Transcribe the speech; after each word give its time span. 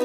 Ja, 0.00 0.04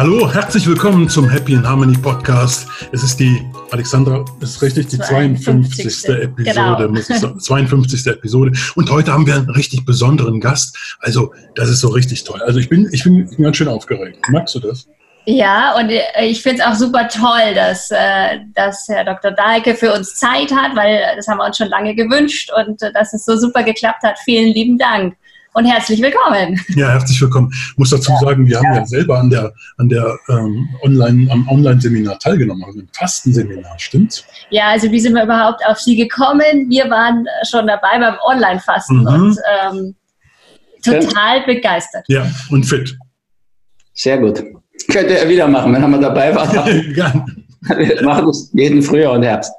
hallo, 0.00 0.32
herzlich 0.32 0.68
willkommen 0.68 1.08
zum 1.08 1.28
Happy 1.28 1.56
and 1.56 1.66
Harmony 1.66 1.96
Podcast. 1.96 2.68
Es 2.92 3.02
ist 3.02 3.18
die, 3.18 3.44
Alexandra, 3.72 4.24
ist 4.40 4.62
richtig, 4.62 4.86
die 4.86 4.98
52. 4.98 5.74
52. 5.74 6.08
Episode, 6.08 6.92
genau. 6.92 7.38
52. 7.38 8.06
Episode. 8.06 8.52
Und 8.76 8.90
heute 8.90 9.12
haben 9.12 9.26
wir 9.26 9.34
einen 9.34 9.50
richtig 9.50 9.84
besonderen 9.84 10.40
Gast. 10.40 10.96
Also, 11.00 11.34
das 11.56 11.70
ist 11.70 11.80
so 11.80 11.88
richtig 11.88 12.22
toll. 12.22 12.40
Also, 12.42 12.60
ich 12.60 12.68
bin, 12.68 12.88
ich 12.92 13.02
bin, 13.02 13.28
ich 13.28 13.36
bin 13.36 13.44
ganz 13.44 13.56
schön 13.56 13.66
aufgeregt. 13.66 14.18
Magst 14.30 14.54
du 14.54 14.60
das? 14.60 14.86
Ja, 15.26 15.74
und 15.76 15.90
äh, 15.90 16.26
ich 16.26 16.42
finde 16.42 16.62
es 16.62 16.66
auch 16.66 16.74
super 16.74 17.08
toll, 17.08 17.54
dass, 17.54 17.90
äh, 17.90 18.40
dass 18.54 18.86
Herr 18.88 19.04
Dr. 19.04 19.30
Dahlke 19.30 19.74
für 19.74 19.92
uns 19.92 20.16
Zeit 20.16 20.52
hat, 20.54 20.76
weil 20.76 21.00
das 21.16 21.26
haben 21.26 21.38
wir 21.38 21.46
uns 21.46 21.56
schon 21.56 21.68
lange 21.68 21.94
gewünscht 21.94 22.50
und 22.54 22.82
äh, 22.82 22.92
dass 22.92 23.14
es 23.14 23.24
so 23.24 23.36
super 23.36 23.62
geklappt 23.62 24.02
hat. 24.02 24.18
Vielen 24.18 24.52
lieben 24.52 24.76
Dank 24.76 25.16
und 25.54 25.64
herzlich 25.64 26.02
willkommen. 26.02 26.60
Ja, 26.76 26.90
herzlich 26.90 27.20
willkommen. 27.20 27.50
Ich 27.52 27.78
muss 27.78 27.90
dazu 27.90 28.12
sagen, 28.20 28.46
wir 28.46 28.58
haben 28.58 28.74
ja, 28.74 28.80
ja 28.80 28.86
selber 28.86 29.18
an 29.18 29.30
der, 29.30 29.52
an 29.78 29.88
der 29.88 30.18
ähm, 30.28 30.68
Online, 30.82 31.30
am 31.30 31.48
Online-Seminar 31.48 32.18
teilgenommen, 32.18 32.64
also 32.64 32.80
im 32.80 32.88
Fastenseminar, 32.92 33.78
stimmt's? 33.78 34.24
Ja, 34.50 34.68
also 34.68 34.90
wie 34.90 35.00
sind 35.00 35.14
wir 35.14 35.24
überhaupt 35.24 35.64
auf 35.66 35.78
Sie 35.78 35.96
gekommen? 35.96 36.68
Wir 36.68 36.90
waren 36.90 37.26
schon 37.48 37.66
dabei 37.66 37.98
beim 37.98 38.16
Online-Fasten 38.24 39.00
mhm. 39.00 39.06
und 39.06 39.38
ähm, 39.62 39.94
total 40.84 41.38
ja. 41.38 41.46
begeistert. 41.46 42.04
Ja, 42.08 42.26
und 42.50 42.64
fit. 42.64 42.98
Sehr 43.94 44.18
gut. 44.18 44.42
Könnt 44.94 45.10
ihr 45.10 45.28
wieder 45.28 45.48
machen, 45.48 45.74
wenn 45.74 45.90
wir 45.90 45.98
dabei 45.98 46.32
waren. 46.32 46.54
wir 47.76 48.02
machen 48.04 48.28
es 48.28 48.48
jeden 48.52 48.80
Frühjahr 48.80 49.14
und 49.14 49.24
Herbst. 49.24 49.52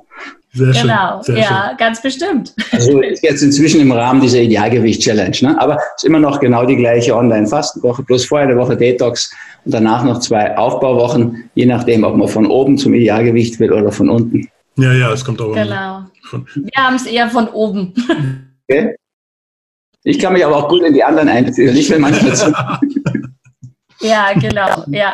Sehr 0.53 0.71
genau, 0.71 1.21
schön, 1.21 1.35
ja, 1.35 1.68
schön. 1.68 1.77
ganz 1.77 2.01
bestimmt. 2.01 2.54
Also 2.71 3.01
ist 3.01 3.21
jetzt 3.21 3.41
inzwischen 3.41 3.82
im 3.82 3.91
Rahmen 3.91 4.21
dieser 4.21 4.40
Idealgewicht-Challenge, 4.40 5.35
ne? 5.41 5.62
aber 5.62 5.76
es 5.76 6.04
ist 6.04 6.05
immer 6.05 6.20
noch 6.20 6.40
genau 6.40 6.65
die 6.65 6.77
gleiche 6.77 7.13
Online-Fastenwoche, 7.13 8.04
plus 8.04 8.24
vorher 8.24 8.48
eine 8.48 8.57
Woche 8.57 8.77
Detox 8.77 9.29
und 9.65 9.74
danach 9.74 10.05
noch 10.05 10.21
zwei 10.21 10.57
Aufbauwochen, 10.57 11.49
je 11.55 11.65
nachdem, 11.65 12.05
ob 12.05 12.15
man 12.15 12.29
von 12.29 12.46
oben 12.48 12.77
zum 12.77 12.93
Idealgewicht 12.93 13.59
will 13.59 13.74
oder 13.74 13.91
von 13.91 14.09
unten. 14.09 14.48
Ja, 14.77 14.93
ja, 14.93 15.12
es 15.12 15.26
kommt 15.26 15.41
auch. 15.41 15.54
Genau. 15.54 16.05
Von 16.24 16.48
Wir 16.55 16.71
haben 16.81 16.96
es 16.96 17.05
eher 17.05 17.29
von 17.29 17.49
oben. 17.49 17.93
Okay. 18.70 18.96
Ich 20.07 20.20
kann 20.20 20.34
mich 20.34 20.46
aber 20.46 20.55
auch 20.55 20.70
gut 20.70 20.84
in 20.84 20.93
die 20.93 21.04
anderen 21.04 21.27
einführen. 21.27 21.76
Ich 21.76 21.90
will 21.90 21.99
manchmal 21.99 22.31
Ja, 24.05 24.34
genau, 24.34 24.85
ja. 24.87 25.13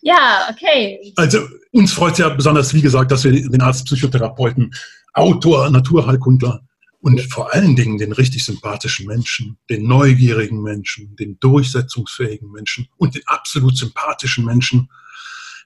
Ja, 0.00 0.48
okay. 0.50 1.12
Also 1.16 1.38
uns 1.70 1.92
freut 1.92 2.14
es 2.14 2.18
ja 2.18 2.28
besonders, 2.28 2.74
wie 2.74 2.82
gesagt, 2.82 3.12
dass 3.12 3.22
wir 3.22 3.32
den 3.32 3.60
Arzt, 3.60 3.86
Psychotherapeuten, 3.86 4.72
Autor, 5.14 5.70
Naturheilkundler 5.70 6.60
und 7.00 7.20
vor 7.20 7.54
allen 7.54 7.76
Dingen 7.76 7.98
den 7.98 8.12
richtig 8.12 8.44
sympathischen 8.44 9.06
Menschen, 9.06 9.58
den 9.70 9.86
neugierigen 9.86 10.60
Menschen, 10.60 11.14
den 11.16 11.38
durchsetzungsfähigen 11.38 12.50
Menschen 12.50 12.88
und 12.96 13.14
den 13.14 13.22
absolut 13.26 13.76
sympathischen 13.76 14.44
Menschen, 14.44 14.88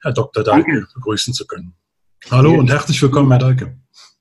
Herr 0.02 0.12
Dr. 0.12 0.44
Dahlke, 0.44 0.86
begrüßen 0.94 1.32
zu 1.32 1.46
können. 1.46 1.74
Hallo 2.30 2.54
und 2.54 2.70
herzlich 2.70 3.00
willkommen, 3.00 3.30
Herr 3.30 3.38
Dahlke. 3.38 3.78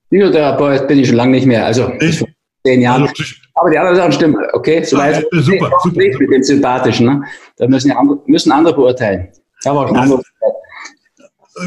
Psychotherapeut 0.10 0.88
bin 0.88 1.00
ich 1.00 1.08
schon 1.08 1.18
lange 1.18 1.32
nicht 1.32 1.46
mehr, 1.46 1.66
also 1.66 1.92
ich? 2.00 2.24
Zehn 2.66 2.82
Jahren. 2.82 3.04
Also, 3.08 3.24
aber 3.54 3.70
die 3.70 3.78
anderen 3.78 3.96
Sachen 3.98 4.12
stimmen, 4.12 4.38
okay? 4.54 4.84
Soweit. 4.84 5.18
Ah, 5.18 5.42
super, 5.42 5.72
super. 5.84 6.02
Mit 6.20 6.32
dem 6.32 6.44
Sympathischen, 6.44 7.06
ne? 7.06 7.24
Da 7.58 7.68
müssen, 7.68 7.90
ja 7.90 7.98
andere, 7.98 8.20
müssen 8.26 8.52
andere 8.52 8.76
beurteilen. 8.76 9.30
Ich 9.62 9.68
habe 9.68 9.80
auch 9.80 9.88
schon 9.88 9.98
andere 9.98 10.22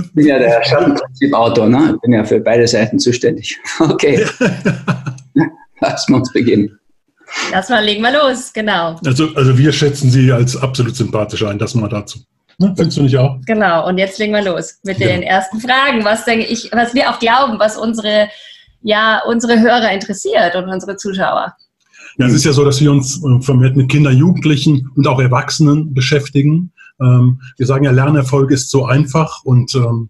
ich 0.05 0.13
bin 0.13 0.27
ja 0.27 0.39
der 0.39 0.63
Schattenprinzip-Autor, 0.65 1.69
ne? 1.69 1.93
Ich 1.95 2.01
bin 2.03 2.13
ja 2.13 2.25
für 2.25 2.41
beide 2.41 2.67
Seiten 2.67 2.99
zuständig. 2.99 3.59
Okay. 3.81 4.27
Lass 5.81 6.09
uns 6.09 6.33
beginnen. 6.33 6.79
Das 7.53 7.69
mal 7.69 7.85
legen 7.85 8.03
wir 8.03 8.13
los, 8.13 8.53
genau. 8.53 8.97
Also, 9.05 9.29
also 9.35 9.57
wir 9.57 9.73
schätzen 9.73 10.11
Sie 10.11 10.33
als 10.33 10.57
absolut 10.57 10.97
sympathisch 10.97 11.45
ein, 11.45 11.59
das 11.59 11.75
mal 11.75 11.89
dazu. 11.89 12.19
Ne? 12.59 12.75
Findest 12.77 12.99
du 12.99 13.03
nicht 13.03 13.17
auch? 13.17 13.39
Genau, 13.47 13.87
und 13.87 13.99
jetzt 13.99 14.19
legen 14.19 14.33
wir 14.33 14.43
los 14.43 14.79
mit 14.83 14.99
ja. 14.99 15.09
den 15.09 15.23
ersten 15.23 15.61
Fragen, 15.61 16.05
was 16.05 16.25
denke 16.25 16.47
ich, 16.47 16.71
was 16.73 16.95
wir 16.95 17.09
auch 17.11 17.21
glauben, 17.21 17.59
was 17.61 17.77
unsere, 17.77 18.29
ja, 18.89 19.21
unsere 19.27 19.61
Hörer 19.61 19.93
interessiert 19.93 20.57
und 20.57 20.65
unsere 20.65 20.97
Zuschauer. 20.97 21.55
Ja, 22.17 22.27
es 22.27 22.33
ist 22.33 22.45
ja 22.45 22.53
so, 22.53 22.65
dass 22.65 22.81
wir 22.81 22.91
uns 22.91 23.23
äh, 23.23 23.41
vermehrt 23.43 23.77
mit 23.77 23.91
Kindern, 23.91 24.17
Jugendlichen 24.17 24.91
und 24.97 25.07
auch 25.07 25.21
Erwachsenen 25.21 25.93
beschäftigen. 25.93 26.73
Ähm, 26.99 27.39
wir 27.59 27.67
sagen 27.67 27.85
ja, 27.85 27.91
Lernerfolg 27.91 28.51
ist 28.51 28.71
so 28.71 28.87
einfach 28.87 29.45
und 29.45 29.75
ähm, 29.75 30.09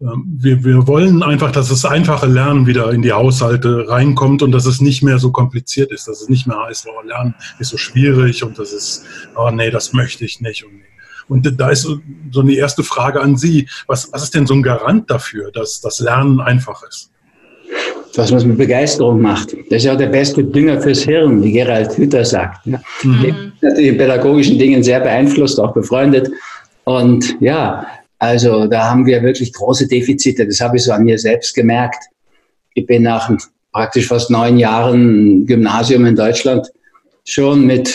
ähm, 0.00 0.38
wir, 0.38 0.62
wir 0.62 0.86
wollen 0.86 1.24
einfach, 1.24 1.50
dass 1.50 1.70
das 1.70 1.84
einfache 1.84 2.26
Lernen 2.26 2.68
wieder 2.68 2.92
in 2.92 3.02
die 3.02 3.12
Haushalte 3.12 3.88
reinkommt 3.88 4.42
und 4.42 4.52
dass 4.52 4.64
es 4.64 4.80
nicht 4.80 5.02
mehr 5.02 5.18
so 5.18 5.32
kompliziert 5.32 5.90
ist, 5.90 6.06
dass 6.06 6.22
es 6.22 6.28
nicht 6.28 6.46
mehr 6.46 6.58
heißt, 6.68 6.86
oh, 6.86 7.04
Lernen 7.04 7.34
ist 7.58 7.70
so 7.70 7.78
schwierig 7.78 8.44
und 8.44 8.60
das 8.60 8.72
ist, 8.72 9.04
oh 9.34 9.50
nee, 9.50 9.72
das 9.72 9.92
möchte 9.92 10.24
ich 10.24 10.40
nicht. 10.40 10.64
Und, 10.64 10.82
und 11.26 11.60
da 11.60 11.70
ist 11.70 11.82
so 12.30 12.40
eine 12.40 12.54
erste 12.54 12.84
Frage 12.84 13.20
an 13.20 13.36
Sie. 13.36 13.68
Was, 13.88 14.12
was 14.12 14.22
ist 14.22 14.36
denn 14.36 14.46
so 14.46 14.54
ein 14.54 14.62
Garant 14.62 15.10
dafür, 15.10 15.50
dass 15.50 15.80
das 15.80 15.98
Lernen 15.98 16.40
einfach 16.40 16.84
ist? 16.88 17.10
Was 18.16 18.30
man 18.30 18.46
mit 18.46 18.58
Begeisterung 18.58 19.20
macht. 19.20 19.52
Das 19.70 19.78
ist 19.78 19.84
ja 19.84 19.94
auch 19.94 19.98
der 19.98 20.08
beste 20.08 20.44
Dünger 20.44 20.80
fürs 20.80 21.02
Hirn, 21.02 21.42
wie 21.42 21.52
Gerald 21.52 21.96
Hüther 21.96 22.24
sagt. 22.24 22.66
Ja. 22.66 22.80
Mhm. 23.02 23.52
Natürlich 23.60 23.88
in 23.88 23.98
pädagogischen 23.98 24.58
Dingen 24.58 24.82
sehr 24.82 25.00
beeinflusst, 25.00 25.58
auch 25.58 25.72
befreundet. 25.72 26.30
Und 26.84 27.36
ja, 27.40 27.86
also 28.18 28.66
da 28.66 28.90
haben 28.90 29.06
wir 29.06 29.22
wirklich 29.22 29.52
große 29.52 29.88
Defizite. 29.88 30.46
Das 30.46 30.60
habe 30.60 30.76
ich 30.76 30.84
so 30.84 30.92
an 30.92 31.04
mir 31.04 31.18
selbst 31.18 31.54
gemerkt. 31.54 32.04
Ich 32.74 32.86
bin 32.86 33.02
nach 33.02 33.30
praktisch 33.72 34.06
fast 34.06 34.30
neun 34.30 34.58
Jahren 34.58 35.46
Gymnasium 35.46 36.06
in 36.06 36.16
Deutschland 36.16 36.70
schon 37.24 37.66
mit 37.66 37.92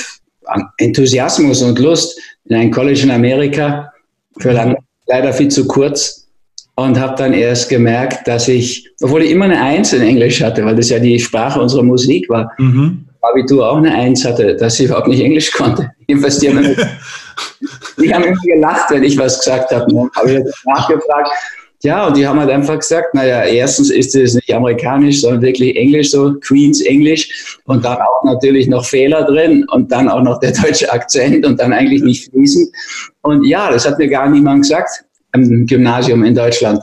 Enthusiasmus 0.78 1.62
und 1.62 1.80
Lust 1.80 2.20
in 2.46 2.56
ein 2.56 2.72
College 2.72 3.02
in 3.04 3.12
Amerika 3.12 3.92
für 4.40 4.52
lange, 4.52 4.78
leider 5.08 5.32
viel 5.34 5.50
zu 5.50 5.68
kurz 5.68 6.29
und 6.84 7.00
habe 7.00 7.16
dann 7.16 7.34
erst 7.34 7.70
gemerkt, 7.70 8.28
dass 8.28 8.48
ich, 8.48 8.90
obwohl 9.02 9.24
ich 9.24 9.32
immer 9.32 9.46
eine 9.46 9.62
Eins 9.62 9.94
in 9.94 10.02
Englisch 10.02 10.42
hatte, 10.42 10.66
weil 10.66 10.76
das 10.76 10.90
ja 10.90 11.00
die 11.00 11.20
Sprache 11.20 11.60
unserer 11.60 11.84
Musik 11.84 12.30
war, 12.30 12.52
mhm. 12.58 13.06
Abitur 13.22 13.70
auch 13.70 13.78
eine 13.78 13.94
Eins 13.94 14.24
hatte, 14.26 14.56
dass 14.56 14.80
ich 14.80 14.86
überhaupt 14.86 15.08
nicht 15.08 15.22
Englisch 15.22 15.52
konnte. 15.52 15.92
Jedenfalls 16.08 16.40
die 16.40 16.50
haben, 16.50 16.60
immer, 16.60 16.76
die 18.02 18.14
haben 18.14 18.24
immer 18.24 18.42
gelacht, 18.42 18.92
wenn 18.92 19.04
ich 19.04 19.18
was 19.18 19.40
gesagt 19.40 19.72
habe. 19.72 19.94
Ne? 19.94 20.10
Habe 20.16 20.32
ich 20.32 20.40
nachgefragt. 20.66 21.30
Ja, 21.82 22.08
und 22.08 22.18
die 22.18 22.28
haben 22.28 22.38
halt 22.38 22.50
einfach 22.50 22.78
gesagt, 22.78 23.14
naja, 23.14 23.44
erstens 23.44 23.90
ist 23.90 24.14
es 24.14 24.34
nicht 24.34 24.54
amerikanisch, 24.54 25.22
sondern 25.22 25.42
wirklich 25.42 25.78
Englisch, 25.78 26.12
so 26.12 26.34
Queens 26.42 26.82
Englisch 26.82 27.58
und 27.66 27.86
dann 27.86 27.98
auch 27.98 28.24
natürlich 28.26 28.68
noch 28.68 28.86
Fehler 28.86 29.24
drin 29.24 29.66
und 29.72 29.90
dann 29.90 30.10
auch 30.10 30.22
noch 30.22 30.42
der 30.42 30.52
deutsche 30.62 30.92
Akzent 30.92 31.46
und 31.46 31.58
dann 31.60 31.72
eigentlich 31.72 32.02
nicht 32.02 32.30
fließend. 32.30 32.70
Und 33.22 33.46
ja, 33.46 33.72
das 33.72 33.88
hat 33.88 33.98
mir 33.98 34.10
gar 34.10 34.30
niemand 34.30 34.64
gesagt 34.64 35.06
im 35.34 35.66
Gymnasium 35.66 36.24
in 36.24 36.36
Deutschland. 36.36 36.82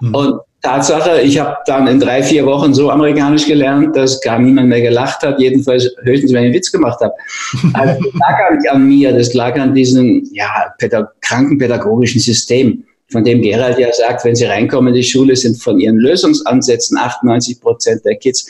Mhm. 0.00 0.14
Und 0.14 0.40
Tatsache, 0.62 1.20
ich 1.20 1.38
habe 1.38 1.58
dann 1.66 1.86
in 1.86 2.00
drei, 2.00 2.22
vier 2.22 2.46
Wochen 2.46 2.72
so 2.72 2.90
amerikanisch 2.90 3.46
gelernt, 3.46 3.94
dass 3.94 4.20
gar 4.22 4.38
niemand 4.38 4.70
mehr 4.70 4.80
gelacht 4.80 5.22
hat, 5.22 5.38
jedenfalls 5.38 5.94
höchstens, 6.04 6.32
wenn 6.32 6.40
ich 6.40 6.46
einen 6.46 6.54
Witz 6.54 6.72
gemacht 6.72 7.00
habe. 7.00 7.12
Also 7.74 8.02
das 8.02 8.14
lag 8.14 8.50
nicht 8.50 8.70
an 8.70 8.88
mir, 8.88 9.12
das 9.12 9.34
lag 9.34 9.58
an 9.58 9.74
diesem 9.74 10.26
ja, 10.32 10.72
krankenpädagogischen 11.20 12.20
System, 12.20 12.84
von 13.10 13.24
dem 13.24 13.42
Gerald 13.42 13.78
ja 13.78 13.92
sagt, 13.92 14.24
wenn 14.24 14.34
sie 14.34 14.46
reinkommen 14.46 14.88
in 14.88 14.94
die 14.94 15.06
Schule, 15.06 15.36
sind 15.36 15.62
von 15.62 15.78
ihren 15.78 15.96
Lösungsansätzen 15.96 16.96
98 16.96 17.60
Prozent 17.60 18.04
der 18.04 18.16
Kids 18.16 18.48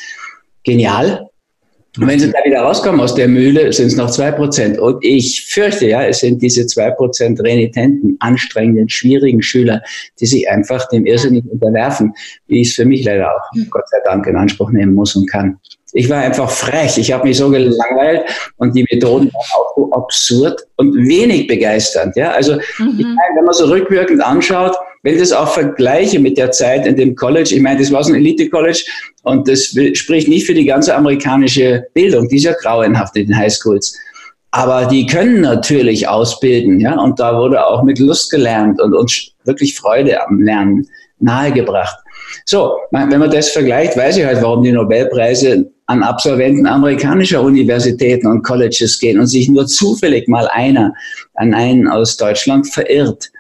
genial. 0.63 1.29
Und 1.97 2.09
wenn 2.09 2.19
sie 2.19 2.31
da 2.33 2.39
wieder 2.45 2.61
rauskommen 2.61 3.01
aus 3.01 3.15
der 3.15 3.29
Mühle, 3.29 3.73
sind 3.73 3.87
es 3.87 3.97
noch 3.97 4.11
zwei 4.11 4.33
Prozent. 4.33 4.79
Und 4.79 5.05
ich 5.05 5.47
fürchte, 5.47 5.87
ja, 5.87 6.05
es 6.05 6.21
sind 6.21 6.43
diese 6.43 6.67
zwei 6.67 6.91
Prozent 6.91 7.41
renitenten, 7.41 8.17
anstrengenden, 8.19 8.89
schwierigen 8.89 9.43
Schüler, 9.43 9.81
die 10.19 10.27
sich 10.27 10.49
einfach 10.51 10.89
dem 10.89 11.07
Irrsinnig 11.07 11.45
unterwerfen, 11.49 12.13
wie 12.49 12.63
ich 12.63 12.71
es 12.71 12.75
für 12.75 12.85
mich 12.85 13.05
leider 13.05 13.31
auch, 13.31 13.55
mhm. 13.55 13.69
Gott 13.71 13.89
sei 13.89 13.99
Dank, 14.05 14.27
in 14.27 14.37
Anspruch 14.37 14.73
nehmen 14.73 14.95
muss 14.95 15.15
und 15.15 15.31
kann. 15.31 15.59
Ich 15.93 16.09
war 16.11 16.19
einfach 16.19 16.51
frech. 16.51 16.99
Ich 16.99 17.13
habe 17.13 17.29
mich 17.29 17.37
so 17.37 17.51
gelangweilt 17.51 18.23
und 18.57 18.75
die 18.75 18.85
Methoden 18.91 19.27
waren 19.33 19.51
auch 19.55 19.75
so 19.77 19.93
absurd 19.93 20.61
und 20.77 20.95
wenig 20.95 21.47
begeisternd. 21.47 22.17
Ja, 22.17 22.33
also 22.33 22.55
mhm. 22.55 22.97
ich 22.99 23.05
meine, 23.05 23.37
wenn 23.37 23.45
man 23.45 23.55
so 23.55 23.67
rückwirkend 23.67 24.23
anschaut, 24.25 24.75
wenn 25.05 25.15
ich 25.15 25.21
das 25.21 25.33
auch 25.33 25.49
vergleiche 25.49 26.19
mit 26.19 26.39
der 26.39 26.51
Zeit 26.51 26.87
in 26.87 26.97
dem 26.97 27.15
College, 27.15 27.55
ich 27.55 27.61
meine, 27.61 27.79
das 27.79 27.93
war 27.93 28.03
so 28.03 28.13
ein 28.13 28.17
Elite-College 28.17 28.85
und 29.23 29.47
das 29.47 29.77
spricht 29.93 30.29
nicht 30.29 30.47
für 30.47 30.55
die 30.55 30.65
ganze 30.65 30.95
amerikanische 30.95 31.87
Bildung, 31.93 32.29
die 32.29 32.37
ist 32.37 32.45
ja 32.45 32.55
grauenhaft 32.55 33.15
in 33.17 33.27
den 33.27 33.37
Highschools. 33.37 33.97
Aber 34.51 34.87
die 34.87 35.05
können 35.05 35.41
natürlich 35.43 36.09
ausbilden, 36.09 36.81
ja, 36.81 36.99
und 36.99 37.19
da 37.19 37.37
wurde 37.37 37.67
auch 37.67 37.83
mit 37.83 37.99
Lust 37.99 38.31
gelernt 38.31 38.81
und 38.81 38.95
uns 38.95 39.33
wirklich 39.45 39.77
Freude 39.77 40.25
am 40.27 40.41
Lernen 40.41 40.89
nahegebracht. 41.19 41.99
So, 42.47 42.79
wenn 42.91 43.19
man 43.19 43.31
das 43.31 43.51
vergleicht, 43.51 43.97
weiß 43.97 44.17
ich 44.17 44.25
halt, 44.25 44.43
warum 44.43 44.63
die 44.63 44.73
Nobelpreise 44.73 45.71
an 45.87 46.03
Absolventen 46.03 46.67
amerikanischer 46.67 47.43
Universitäten 47.43 48.27
und 48.27 48.43
Colleges 48.43 48.99
gehen 48.99 49.19
und 49.19 49.27
sich 49.27 49.49
nur 49.49 49.67
zufällig 49.67 50.29
mal 50.29 50.49
einer 50.49 50.95
an 51.35 51.53
einen 51.53 51.89
aus 51.89 52.17
Deutschland 52.17 52.67
verirrt. 52.69 53.31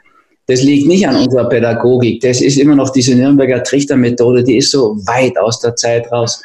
Das 0.47 0.63
liegt 0.63 0.87
nicht 0.87 1.09
an 1.09 1.17
unserer 1.17 1.49
Pädagogik. 1.49 2.21
Das 2.21 2.43
ist 2.43 2.59
immer 2.59 2.77
noch 2.77 2.91
diese 2.91 3.15
Nürnberger 3.15 3.63
Trichtermethode, 3.63 4.45
die 4.45 4.59
ist 4.59 4.71
so 4.73 4.97
weit 5.07 5.39
aus 5.39 5.61
der 5.61 5.75
Zeit 5.75 6.11
raus. 6.13 6.45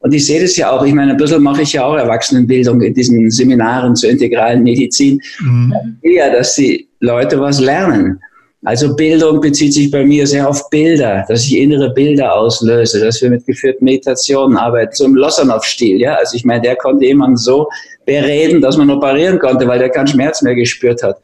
Und 0.00 0.12
ich 0.12 0.26
sehe 0.26 0.40
das 0.40 0.56
ja 0.56 0.70
auch, 0.70 0.84
ich 0.84 0.92
meine, 0.92 1.12
ein 1.12 1.16
bisschen 1.16 1.42
mache 1.42 1.62
ich 1.62 1.74
ja 1.74 1.84
auch 1.84 1.94
Erwachsenenbildung 1.94 2.80
in 2.82 2.94
diesen 2.94 3.30
Seminaren 3.30 3.94
zur 3.96 4.10
integralen 4.10 4.62
Medizin. 4.62 5.20
Mhm. 5.40 5.74
Ja, 6.02 6.30
dass 6.30 6.54
die 6.54 6.88
Leute 7.00 7.40
was 7.40 7.60
lernen. 7.60 8.20
Also 8.62 8.94
Bildung 8.94 9.40
bezieht 9.40 9.72
sich 9.72 9.90
bei 9.90 10.04
mir 10.04 10.26
sehr 10.26 10.46
auf 10.46 10.68
Bilder, 10.68 11.24
dass 11.28 11.44
ich 11.44 11.56
innere 11.56 11.90
Bilder 11.90 12.34
auslöse, 12.34 13.00
dass 13.00 13.22
wir 13.22 13.30
mit 13.30 13.46
geführten 13.46 13.84
Meditationen 13.84 14.58
arbeiten, 14.58 14.94
so 14.94 15.06
im 15.06 15.14
Lossanov-Stil. 15.14 15.98
Ja? 15.98 16.16
Also 16.16 16.36
ich 16.36 16.44
meine, 16.44 16.60
der 16.60 16.76
konnte 16.76 17.06
jemanden 17.06 17.38
so 17.38 17.68
bereden, 18.04 18.60
dass 18.60 18.76
man 18.76 18.90
operieren 18.90 19.38
konnte, 19.38 19.66
weil 19.66 19.78
der 19.78 19.88
keinen 19.88 20.08
Schmerz 20.08 20.42
mehr 20.42 20.54
gespürt 20.54 21.02
hat. 21.02 21.18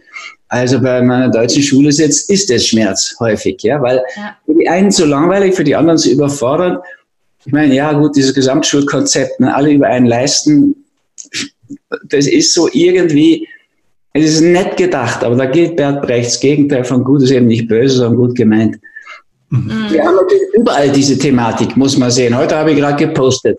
Also 0.48 0.80
bei 0.80 1.02
meiner 1.02 1.28
deutschen 1.28 1.62
Schule 1.62 1.92
sitzt, 1.92 2.30
ist 2.30 2.50
es 2.50 2.68
Schmerz 2.68 3.14
häufig, 3.18 3.62
ja, 3.62 3.82
weil 3.82 4.02
ja. 4.16 4.36
für 4.46 4.54
die 4.54 4.68
einen 4.68 4.90
zu 4.90 5.04
langweilig, 5.04 5.54
für 5.54 5.64
die 5.64 5.74
anderen 5.74 5.98
zu 5.98 6.10
überfordern. 6.10 6.78
Ich 7.44 7.52
meine, 7.52 7.74
ja 7.74 7.92
gut, 7.92 8.16
dieses 8.16 8.32
Gesamtschulkonzept, 8.32 9.40
ne, 9.40 9.54
alle 9.54 9.72
über 9.72 9.88
einen 9.88 10.06
leisten, 10.06 10.86
das 12.08 12.26
ist 12.26 12.54
so 12.54 12.68
irgendwie, 12.72 13.48
es 14.24 14.34
ist 14.34 14.42
nett 14.42 14.76
gedacht, 14.76 15.24
aber 15.24 15.36
da 15.36 15.46
gilt 15.46 15.76
Bert 15.76 16.02
Brechts 16.02 16.40
Gegenteil 16.40 16.84
von 16.84 17.04
gut 17.04 17.22
ist 17.22 17.30
eben 17.30 17.46
nicht 17.46 17.68
böse, 17.68 17.96
sondern 17.96 18.16
gut 18.16 18.34
gemeint. 18.34 18.76
Mhm. 19.50 19.70
Wir 19.90 20.04
haben 20.04 20.16
natürlich 20.16 20.54
überall 20.54 20.90
diese 20.90 21.18
Thematik, 21.18 21.76
muss 21.76 21.96
man 21.96 22.10
sehen. 22.10 22.36
Heute 22.36 22.56
habe 22.56 22.72
ich 22.72 22.78
gerade 22.78 23.06
gepostet. 23.06 23.58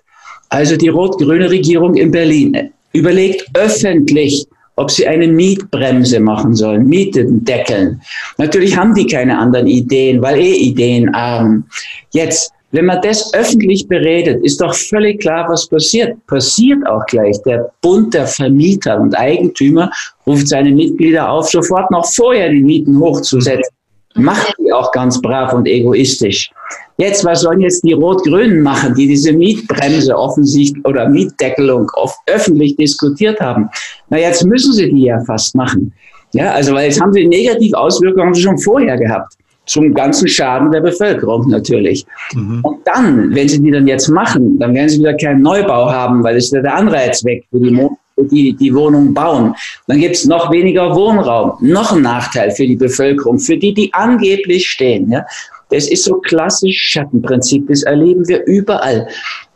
Also 0.49 0.77
die 0.77 0.87
rot-grüne 0.87 1.49
Regierung 1.49 1.95
in 1.95 2.11
Berlin 2.11 2.71
überlegt 2.93 3.45
öffentlich, 3.53 4.45
ob 4.77 4.91
sie 4.91 5.07
eine 5.07 5.27
Mietbremse 5.27 6.19
machen 6.19 6.53
sollen, 6.53 6.87
Mieten 6.87 7.43
deckeln. 7.43 8.01
Natürlich 8.37 8.77
haben 8.77 8.93
die 8.93 9.07
keine 9.07 9.37
anderen 9.37 9.67
Ideen, 9.67 10.21
weil 10.21 10.39
eh 10.39 10.53
ideenarm. 10.53 11.65
Jetzt 12.11 12.51
wenn 12.71 12.85
man 12.85 13.01
das 13.01 13.33
öffentlich 13.33 13.87
beredet, 13.87 14.43
ist 14.43 14.59
doch 14.59 14.73
völlig 14.73 15.21
klar, 15.21 15.47
was 15.49 15.67
passiert. 15.67 16.17
Passiert 16.27 16.85
auch 16.85 17.05
gleich. 17.05 17.41
Der 17.43 17.71
Bund 17.81 18.13
der 18.13 18.27
Vermieter 18.27 18.99
und 18.99 19.17
Eigentümer 19.17 19.89
ruft 20.25 20.49
seine 20.49 20.71
Mitglieder 20.71 21.29
auf, 21.29 21.49
sofort 21.49 21.89
noch 21.91 22.05
vorher 22.13 22.49
die 22.49 22.61
Mieten 22.61 22.99
hochzusetzen. 22.99 23.73
Macht 24.15 24.53
die 24.59 24.73
auch 24.73 24.91
ganz 24.91 25.21
brav 25.21 25.53
und 25.53 25.67
egoistisch. 25.67 26.49
Jetzt, 26.97 27.23
was 27.23 27.41
sollen 27.41 27.61
jetzt 27.61 27.83
die 27.83 27.93
Rot-Grünen 27.93 28.61
machen, 28.61 28.95
die 28.95 29.07
diese 29.07 29.31
Mietbremse 29.31 30.17
offensichtlich 30.17 30.83
oder 30.85 31.07
Mietdeckelung 31.07 31.89
oft 31.93 32.17
öffentlich 32.25 32.75
diskutiert 32.75 33.39
haben? 33.39 33.69
Na, 34.09 34.17
jetzt 34.17 34.43
müssen 34.43 34.73
sie 34.73 34.91
die 34.91 35.03
ja 35.03 35.19
fast 35.23 35.55
machen. 35.55 35.93
Ja, 36.33 36.51
also, 36.51 36.73
weil 36.73 36.85
jetzt 36.85 36.99
haben 36.99 37.13
sie 37.13 37.27
negative 37.27 37.77
Auswirkungen 37.77 38.35
schon 38.35 38.57
vorher 38.57 38.97
gehabt 38.97 39.37
zum 39.67 39.93
ganzen 39.93 40.27
Schaden 40.27 40.71
der 40.71 40.81
Bevölkerung 40.81 41.47
natürlich. 41.49 42.05
Mhm. 42.33 42.61
Und 42.63 42.79
dann, 42.85 43.35
wenn 43.35 43.47
sie 43.47 43.61
die 43.61 43.71
dann 43.71 43.87
jetzt 43.87 44.07
machen, 44.07 44.57
dann 44.59 44.73
werden 44.73 44.89
sie 44.89 44.99
wieder 44.99 45.13
keinen 45.13 45.41
Neubau 45.41 45.91
haben, 45.91 46.23
weil 46.23 46.37
es 46.37 46.51
wieder 46.51 46.63
der 46.63 46.75
Anreiz 46.75 47.23
weg 47.23 47.45
für 47.51 47.59
die, 47.59 47.87
die, 48.17 48.53
die 48.53 48.73
Wohnung 48.73 49.13
bauen. 49.13 49.53
Dann 49.87 49.99
gibt 49.99 50.15
es 50.15 50.25
noch 50.25 50.51
weniger 50.51 50.95
Wohnraum, 50.95 51.53
noch 51.61 51.91
ein 51.91 52.01
Nachteil 52.01 52.51
für 52.51 52.65
die 52.65 52.75
Bevölkerung, 52.75 53.37
für 53.39 53.57
die, 53.57 53.73
die 53.73 53.93
angeblich 53.93 54.69
stehen. 54.69 55.11
Ja? 55.11 55.25
Das 55.69 55.87
ist 55.89 56.05
so 56.05 56.15
klassisch 56.15 56.77
Schattenprinzip, 56.77 57.67
das 57.67 57.83
erleben 57.83 58.27
wir 58.27 58.45
überall. 58.45 59.07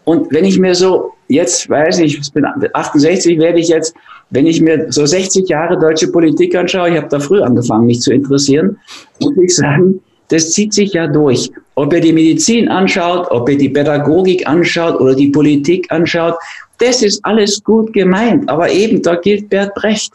Und 0.04 0.32
wenn 0.32 0.46
ich 0.46 0.60
mir 0.60 0.76
so, 0.76 1.14
jetzt 1.28 1.70
weiß 1.70 2.00
ich, 2.00 2.20
ich 2.20 2.34
bin 2.34 2.46
68, 2.74 3.40
werde 3.40 3.60
ich 3.60 3.70
jetzt 3.70 3.94
wenn 4.32 4.48
ich 4.48 4.62
mir 4.62 4.92
so 4.92 5.06
60 5.06 5.48
Jahre 5.48 5.78
deutsche 5.78 6.08
Politik 6.08 6.56
anschaue, 6.56 6.90
ich 6.90 6.98
habe 6.98 7.10
da 7.10 7.20
früh 7.20 7.42
angefangen, 7.42 7.86
mich 7.86 8.02
zu 8.02 8.12
interessieren, 8.12 8.78
muss 9.20 9.38
ich 9.38 9.56
sagen, 9.56 10.02
das 10.30 10.52
zieht 10.52 10.74
sich 10.74 10.94
ja 10.94 11.08
durch. 11.08 11.52
Ob 11.76 11.94
ihr 11.94 12.00
die 12.00 12.14
Medizin 12.14 12.70
anschaut, 12.70 13.30
ob 13.32 13.50
ihr 13.50 13.58
die 13.58 13.70
Pädagogik 13.70 14.48
anschaut 14.48 15.00
oder 15.00 15.14
die 15.14 15.28
Politik 15.28 15.92
anschaut, 15.92 16.36
das 16.80 17.04
ist 17.04 17.24
alles 17.24 17.62
gut 17.64 17.92
gemeint. 17.94 18.48
Aber 18.50 18.70
eben, 18.72 19.02
da 19.02 19.16
gilt 19.16 19.50
Bert 19.50 19.76
Brecht. 19.76 20.14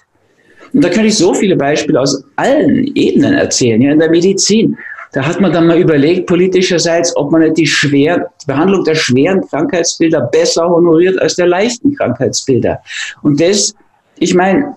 Und 0.72 0.82
da 0.82 0.88
kann 0.88 1.04
ich 1.04 1.16
so 1.16 1.34
viele 1.34 1.56
Beispiele 1.56 2.00
aus 2.00 2.24
allen 2.36 2.90
Ebenen 2.96 3.34
erzählen. 3.34 3.80
Ja, 3.80 3.92
in 3.92 3.98
der 3.98 4.10
Medizin, 4.10 4.76
da 5.12 5.26
hat 5.26 5.40
man 5.40 5.52
dann 5.52 5.66
mal 5.66 5.78
überlegt, 5.78 6.26
politischerseits, 6.26 7.14
ob 7.16 7.30
man 7.30 7.42
nicht 7.42 7.58
die, 7.58 7.66
schwer, 7.66 8.30
die 8.42 8.46
Behandlung 8.46 8.84
der 8.84 8.94
schweren 8.94 9.46
Krankheitsbilder 9.46 10.22
besser 10.32 10.68
honoriert 10.68 11.20
als 11.20 11.36
der 11.36 11.46
leichten 11.46 11.94
Krankheitsbilder. 11.94 12.80
Und 13.22 13.40
das 13.40 13.74
ich 14.18 14.34
meine, 14.34 14.76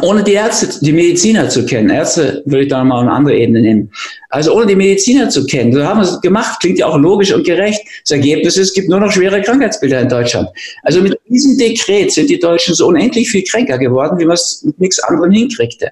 ohne 0.00 0.24
die 0.24 0.32
Ärzte, 0.32 0.68
die 0.80 0.92
Mediziner 0.92 1.50
zu 1.50 1.66
kennen, 1.66 1.90
Ärzte 1.90 2.42
würde 2.46 2.64
ich 2.64 2.70
da 2.70 2.82
mal 2.82 3.02
eine 3.02 3.12
andere 3.12 3.36
Ebene 3.36 3.60
nehmen. 3.60 3.90
Also 4.30 4.54
ohne 4.56 4.66
die 4.66 4.76
Mediziner 4.76 5.28
zu 5.28 5.44
kennen, 5.44 5.72
so 5.72 5.84
haben 5.84 6.00
wir 6.00 6.04
es 6.04 6.20
gemacht, 6.22 6.60
klingt 6.60 6.78
ja 6.78 6.86
auch 6.86 6.96
logisch 6.96 7.32
und 7.32 7.44
gerecht. 7.44 7.80
Das 8.02 8.12
Ergebnis 8.12 8.56
ist, 8.56 8.68
es 8.68 8.74
gibt 8.74 8.88
nur 8.88 9.00
noch 9.00 9.12
schwere 9.12 9.42
Krankheitsbilder 9.42 10.00
in 10.00 10.08
Deutschland. 10.08 10.48
Also 10.82 11.02
mit 11.02 11.18
diesem 11.28 11.58
Dekret 11.58 12.10
sind 12.10 12.30
die 12.30 12.38
Deutschen 12.38 12.74
so 12.74 12.86
unendlich 12.86 13.30
viel 13.30 13.44
kränker 13.44 13.76
geworden, 13.76 14.18
wie 14.18 14.24
man 14.24 14.34
es 14.34 14.62
mit 14.64 14.80
nichts 14.80 14.98
anderem 15.00 15.30
hinkriegte. 15.30 15.90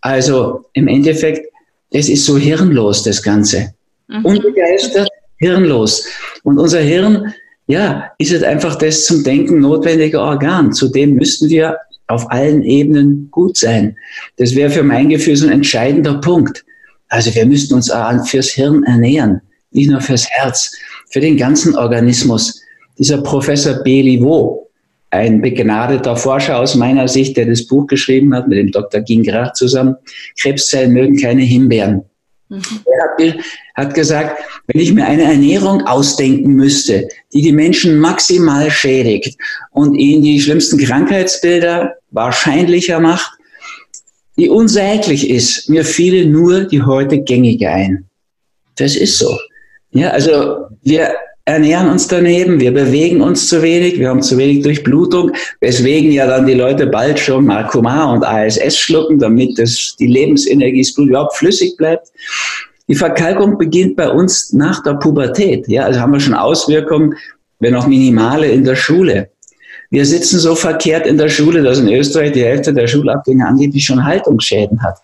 Also 0.00 0.64
im 0.74 0.86
Endeffekt, 0.86 1.44
es 1.90 2.08
ist 2.08 2.24
so 2.24 2.38
hirnlos, 2.38 3.02
das 3.02 3.20
Ganze. 3.20 3.74
Mhm. 4.06 4.24
Unbegeistert, 4.24 5.08
hirnlos. 5.38 6.06
Und 6.44 6.58
unser 6.58 6.80
Hirn, 6.80 7.34
ja, 7.66 8.12
ist 8.18 8.32
es 8.32 8.44
einfach 8.44 8.76
das 8.76 9.04
zum 9.06 9.24
Denken 9.24 9.58
notwendige 9.58 10.20
Organ. 10.20 10.72
Zudem 10.72 11.14
müssten 11.14 11.48
wir 11.48 11.76
auf 12.08 12.30
allen 12.30 12.62
Ebenen 12.62 13.28
gut 13.30 13.56
sein. 13.56 13.96
Das 14.36 14.54
wäre 14.54 14.70
für 14.70 14.82
mein 14.82 15.08
Gefühl 15.08 15.36
so 15.36 15.46
ein 15.46 15.52
entscheidender 15.52 16.20
Punkt. 16.20 16.64
Also 17.08 17.34
wir 17.34 17.46
müssten 17.46 17.74
uns 17.74 17.92
fürs 18.26 18.48
Hirn 18.48 18.82
ernähren, 18.84 19.40
nicht 19.70 19.90
nur 19.90 20.00
fürs 20.00 20.28
Herz, 20.28 20.74
für 21.10 21.20
den 21.20 21.36
ganzen 21.36 21.76
Organismus. 21.76 22.60
Dieser 22.98 23.18
Professor 23.22 23.74
Béliveau, 23.84 24.66
ein 25.10 25.40
begnadeter 25.40 26.16
Forscher 26.16 26.58
aus 26.58 26.74
meiner 26.74 27.08
Sicht, 27.08 27.36
der 27.36 27.46
das 27.46 27.66
Buch 27.66 27.86
geschrieben 27.86 28.34
hat 28.34 28.48
mit 28.48 28.58
dem 28.58 28.72
Dr. 28.72 29.00
Gingras 29.00 29.56
zusammen, 29.56 29.96
Krebszellen 30.38 30.92
mögen 30.92 31.16
keine 31.16 31.42
Himbeeren. 31.42 32.02
Mhm. 32.48 32.62
Er 32.86 33.32
hat, 33.34 33.44
hat 33.74 33.94
gesagt, 33.94 34.42
wenn 34.66 34.80
ich 34.80 34.92
mir 34.92 35.06
eine 35.06 35.24
Ernährung 35.24 35.86
ausdenken 35.86 36.54
müsste, 36.54 37.08
die 37.32 37.42
die 37.42 37.52
Menschen 37.52 37.98
maximal 37.98 38.70
schädigt 38.70 39.38
und 39.70 39.94
ihnen 39.94 40.22
die 40.22 40.40
schlimmsten 40.40 40.78
Krankheitsbilder 40.78 41.94
wahrscheinlicher 42.10 43.00
macht, 43.00 43.32
die 44.36 44.48
unsäglich 44.48 45.28
ist, 45.28 45.68
mir 45.68 45.84
fiele 45.84 46.26
nur 46.26 46.64
die 46.64 46.82
heute 46.82 47.18
gängige 47.18 47.68
ein. 47.68 48.04
Das 48.76 48.94
ist 48.94 49.18
so. 49.18 49.36
Ja, 49.90 50.10
also 50.10 50.66
wir 50.82 51.14
ernähren 51.44 51.88
uns 51.88 52.06
daneben, 52.06 52.60
wir 52.60 52.72
bewegen 52.72 53.22
uns 53.22 53.48
zu 53.48 53.62
wenig, 53.62 53.98
wir 53.98 54.10
haben 54.10 54.22
zu 54.22 54.36
wenig 54.36 54.62
Durchblutung, 54.62 55.32
weswegen 55.60 56.12
ja 56.12 56.26
dann 56.26 56.46
die 56.46 56.54
Leute 56.54 56.86
bald 56.86 57.18
schon 57.18 57.46
Marcomar 57.46 58.12
und 58.12 58.22
ASS 58.24 58.76
schlucken, 58.76 59.18
damit 59.18 59.58
das, 59.58 59.96
die 59.98 60.06
Lebensenergie 60.06 60.86
überhaupt 60.98 61.36
flüssig 61.36 61.76
bleibt. 61.76 62.08
Die 62.86 62.94
Verkalkung 62.94 63.58
beginnt 63.58 63.96
bei 63.96 64.08
uns 64.10 64.52
nach 64.52 64.82
der 64.82 64.94
Pubertät. 64.94 65.66
Ja, 65.68 65.84
also 65.84 66.00
haben 66.00 66.12
wir 66.12 66.20
schon 66.20 66.34
Auswirkungen, 66.34 67.14
wenn 67.60 67.74
auch 67.74 67.86
minimale 67.86 68.48
in 68.48 68.64
der 68.64 68.76
Schule. 68.76 69.30
Wir 69.90 70.04
sitzen 70.04 70.38
so 70.38 70.54
verkehrt 70.54 71.06
in 71.06 71.16
der 71.16 71.30
Schule, 71.30 71.62
dass 71.62 71.78
in 71.78 71.88
Österreich 71.88 72.32
die 72.32 72.44
Hälfte 72.44 72.74
der 72.74 72.86
Schulabgänger 72.86 73.48
angeblich 73.48 73.84
schon 73.84 74.04
Haltungsschäden 74.04 74.82
hat. 74.82 74.96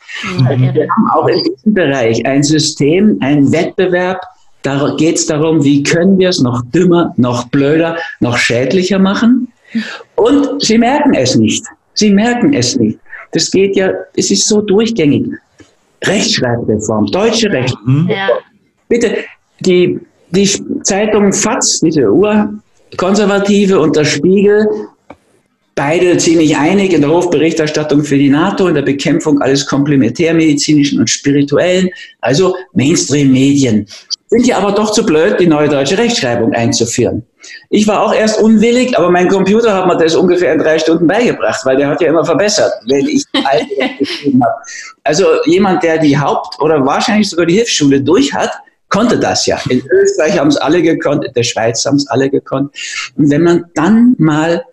Also 0.46 0.60
wir 0.60 0.88
haben 0.88 1.10
auch 1.14 1.26
in 1.28 1.42
diesem 1.42 1.72
Bereich 1.72 2.24
ein 2.26 2.42
System, 2.42 3.16
ein 3.20 3.50
Wettbewerb, 3.50 4.20
da 4.64 4.94
geht 4.96 5.16
es 5.16 5.26
darum, 5.26 5.62
wie 5.62 5.82
können 5.82 6.18
wir 6.18 6.30
es 6.30 6.40
noch 6.40 6.62
dümmer, 6.72 7.12
noch 7.18 7.48
blöder, 7.48 7.98
noch 8.20 8.38
schädlicher 8.38 8.98
machen. 8.98 9.52
Und 10.16 10.62
sie 10.62 10.78
merken 10.78 11.12
es 11.12 11.36
nicht. 11.36 11.64
Sie 11.92 12.10
merken 12.10 12.54
es 12.54 12.74
nicht. 12.76 12.98
Das 13.32 13.50
geht 13.50 13.76
ja, 13.76 13.90
es 14.16 14.30
ist 14.30 14.46
so 14.48 14.62
durchgängig. 14.62 15.26
Rechtschreibreform, 16.02 17.06
deutsche 17.06 17.50
Rechtschreibreform. 17.50 18.08
Ja. 18.08 18.28
Bitte, 18.88 19.16
die, 19.60 20.00
die 20.30 20.48
Zeitung 20.82 21.32
FATS, 21.32 21.80
diese 21.80 22.10
Urkonservative 22.94 23.80
und 23.80 23.96
der 23.96 24.04
Spiegel, 24.04 24.68
beide 25.74 26.16
ziemlich 26.18 26.56
einig 26.56 26.92
in 26.92 27.00
der 27.00 27.10
Hofberichterstattung 27.10 28.04
für 28.04 28.16
die 28.16 28.28
NATO, 28.28 28.68
in 28.68 28.74
der 28.74 28.82
Bekämpfung 28.82 29.40
alles 29.42 29.66
komplementärmedizinischen 29.66 31.00
und 31.00 31.10
spirituellen, 31.10 31.90
also 32.20 32.54
Mainstream-Medien 32.72 33.86
sind 34.28 34.46
ja 34.46 34.58
aber 34.58 34.72
doch 34.72 34.90
zu 34.90 35.04
blöd, 35.04 35.38
die 35.38 35.46
neue 35.46 35.68
deutsche 35.68 35.96
Rechtschreibung 35.96 36.52
einzuführen. 36.54 37.24
Ich 37.70 37.86
war 37.86 38.02
auch 38.02 38.14
erst 38.14 38.40
unwillig, 38.40 38.98
aber 38.98 39.10
mein 39.10 39.28
Computer 39.28 39.74
hat 39.74 39.86
mir 39.86 39.96
das 39.96 40.16
ungefähr 40.16 40.52
in 40.52 40.58
drei 40.58 40.78
Stunden 40.78 41.06
beigebracht, 41.06 41.60
weil 41.64 41.76
der 41.76 41.88
hat 41.88 42.00
ja 42.00 42.08
immer 42.08 42.24
verbessert, 42.24 42.72
wenn 42.88 43.06
ich 43.06 43.24
alte 43.32 43.66
geschrieben 43.98 44.42
habe. 44.42 44.54
Also 45.04 45.26
jemand, 45.44 45.82
der 45.82 45.98
die 45.98 46.18
Haupt- 46.18 46.60
oder 46.60 46.84
wahrscheinlich 46.84 47.28
sogar 47.28 47.46
die 47.46 47.54
Hilfsschule 47.54 48.00
durch 48.00 48.32
hat, 48.32 48.50
konnte 48.94 49.18
das 49.18 49.44
ja. 49.46 49.60
In 49.68 49.82
Österreich 49.90 50.38
haben 50.38 50.48
es 50.48 50.56
alle 50.56 50.80
gekonnt, 50.80 51.24
in 51.24 51.32
der 51.32 51.42
Schweiz 51.42 51.84
haben 51.84 51.96
es 51.96 52.06
alle 52.06 52.30
gekonnt. 52.30 52.72
Und 53.16 53.28
wenn 53.28 53.42
man 53.42 53.64
dann 53.74 54.14
mal 54.18 54.64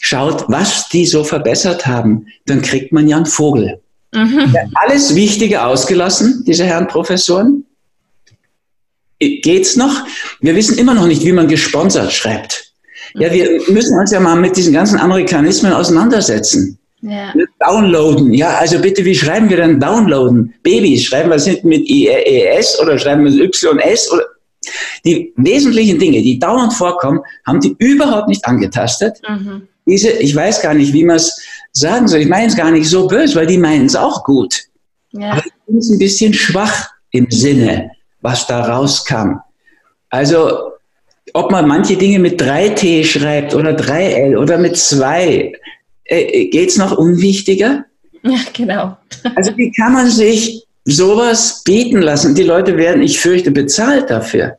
schaut, 0.00 0.44
was 0.48 0.88
die 0.88 1.06
so 1.06 1.22
verbessert 1.22 1.86
haben, 1.86 2.26
dann 2.46 2.60
kriegt 2.60 2.92
man 2.92 3.06
ja 3.06 3.16
einen 3.16 3.26
Vogel. 3.26 3.80
Mhm. 4.12 4.52
Alles 4.74 5.14
Wichtige 5.14 5.62
ausgelassen, 5.62 6.42
diese 6.44 6.64
Herren 6.64 6.88
Professoren. 6.88 7.64
Geht's 9.20 9.76
noch? 9.76 10.06
Wir 10.40 10.56
wissen 10.56 10.76
immer 10.76 10.94
noch 10.94 11.06
nicht, 11.06 11.24
wie 11.24 11.32
man 11.32 11.46
gesponsert 11.46 12.12
schreibt. 12.12 12.72
Ja, 13.14 13.32
wir 13.32 13.62
müssen 13.68 13.98
uns 13.98 14.10
ja 14.10 14.18
mal 14.18 14.36
mit 14.36 14.56
diesen 14.56 14.72
ganzen 14.72 14.98
Amerikanismen 14.98 15.72
auseinandersetzen. 15.72 16.78
Ja. 17.00 17.32
Downloaden. 17.60 18.34
Ja, 18.34 18.56
also 18.56 18.80
bitte, 18.80 19.04
wie 19.04 19.14
schreiben 19.14 19.48
wir 19.48 19.56
denn 19.56 19.78
downloaden? 19.78 20.54
Babys, 20.62 21.04
schreiben 21.04 21.30
wir 21.30 21.36
es 21.36 21.46
hinten 21.46 21.68
mit 21.68 21.88
IES 21.88 22.80
oder 22.80 22.98
schreiben 22.98 23.24
wir 23.24 23.30
es 23.30 23.62
YS 23.62 24.12
oder 24.12 24.24
die 25.04 25.32
wesentlichen 25.36 25.98
Dinge, 25.98 26.20
die 26.22 26.38
dauernd 26.38 26.74
vorkommen, 26.74 27.20
haben 27.46 27.60
die 27.60 27.74
überhaupt 27.78 28.28
nicht 28.28 28.44
angetastet. 28.44 29.20
Mhm. 29.28 29.68
Diese, 29.86 30.10
ich 30.10 30.34
weiß 30.34 30.60
gar 30.60 30.74
nicht, 30.74 30.92
wie 30.92 31.04
man 31.04 31.16
es 31.16 31.40
sagen 31.72 32.08
soll. 32.08 32.20
Ich 32.20 32.28
meine 32.28 32.48
es 32.48 32.56
gar 32.56 32.70
nicht 32.70 32.88
so 32.88 33.06
böse, 33.06 33.34
weil 33.36 33.46
die 33.46 33.58
meinen 33.58 33.86
es 33.86 33.96
auch 33.96 34.24
gut. 34.24 34.64
Ja. 35.12 35.32
Aber 35.32 35.42
ich 35.46 35.52
finde 35.64 35.78
es 35.78 35.90
ein 35.90 35.98
bisschen 35.98 36.34
schwach 36.34 36.90
im 37.12 37.30
Sinne, 37.30 37.90
was 38.20 38.46
da 38.46 38.60
rauskam. 38.64 39.36
Also, 40.10 40.72
ob 41.32 41.50
man 41.50 41.66
manche 41.66 41.96
Dinge 41.96 42.18
mit 42.18 42.40
3T 42.40 43.04
schreibt 43.04 43.54
oder 43.54 43.70
3L 43.70 44.36
oder 44.36 44.58
mit 44.58 44.76
2, 44.76 45.52
äh, 46.08 46.46
geht 46.46 46.70
es 46.70 46.76
noch 46.76 46.96
unwichtiger? 46.96 47.84
Ja, 48.22 48.38
genau. 48.52 48.96
also, 49.36 49.56
wie 49.56 49.70
kann 49.72 49.92
man 49.92 50.10
sich 50.10 50.64
sowas 50.84 51.62
bieten 51.64 52.02
lassen? 52.02 52.34
Die 52.34 52.42
Leute 52.42 52.76
werden, 52.76 53.02
ich 53.02 53.20
fürchte, 53.20 53.50
bezahlt 53.50 54.10
dafür. 54.10 54.58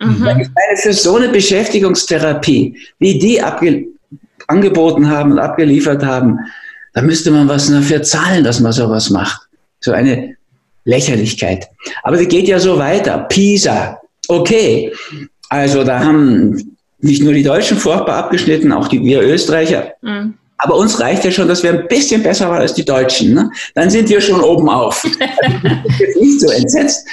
Mhm. 0.00 0.12
Ich 0.12 0.18
meine, 0.20 0.76
für 0.76 0.92
so 0.92 1.16
eine 1.16 1.28
Beschäftigungstherapie, 1.28 2.76
wie 2.98 3.18
die 3.18 3.40
angeboten 4.48 5.08
haben 5.08 5.32
und 5.32 5.38
abgeliefert 5.38 6.04
haben, 6.04 6.38
da 6.92 7.02
müsste 7.02 7.30
man 7.30 7.48
was 7.48 7.70
dafür 7.70 8.02
zahlen, 8.02 8.42
dass 8.42 8.60
man 8.60 8.72
sowas 8.72 9.10
macht. 9.10 9.42
So 9.80 9.92
eine 9.92 10.36
Lächerlichkeit. 10.84 11.68
Aber 12.02 12.16
sie 12.16 12.26
geht 12.26 12.48
ja 12.48 12.58
so 12.58 12.78
weiter. 12.78 13.18
Pisa. 13.28 14.00
Okay. 14.28 14.92
Also 15.48 15.84
da 15.84 16.00
haben 16.00 16.76
nicht 17.00 17.22
nur 17.22 17.34
die 17.34 17.42
Deutschen 17.42 17.76
furchtbar 17.76 18.16
abgeschnitten, 18.16 18.72
auch 18.72 18.88
die, 18.88 19.02
wir 19.02 19.20
Österreicher. 19.22 19.92
Mhm. 20.02 20.34
Aber 20.58 20.76
uns 20.76 20.98
reicht 21.00 21.24
ja 21.24 21.30
schon, 21.30 21.48
dass 21.48 21.62
wir 21.62 21.70
ein 21.70 21.88
bisschen 21.88 22.22
besser 22.22 22.48
waren 22.48 22.62
als 22.62 22.74
die 22.74 22.84
Deutschen. 22.84 23.34
Ne? 23.34 23.50
Dann 23.74 23.90
sind 23.90 24.08
wir 24.08 24.20
schon 24.20 24.40
oben 24.40 24.68
auf. 24.68 25.04
Also, 25.42 26.20
nicht 26.20 26.40
so 26.40 26.50
entsetzt. 26.50 27.06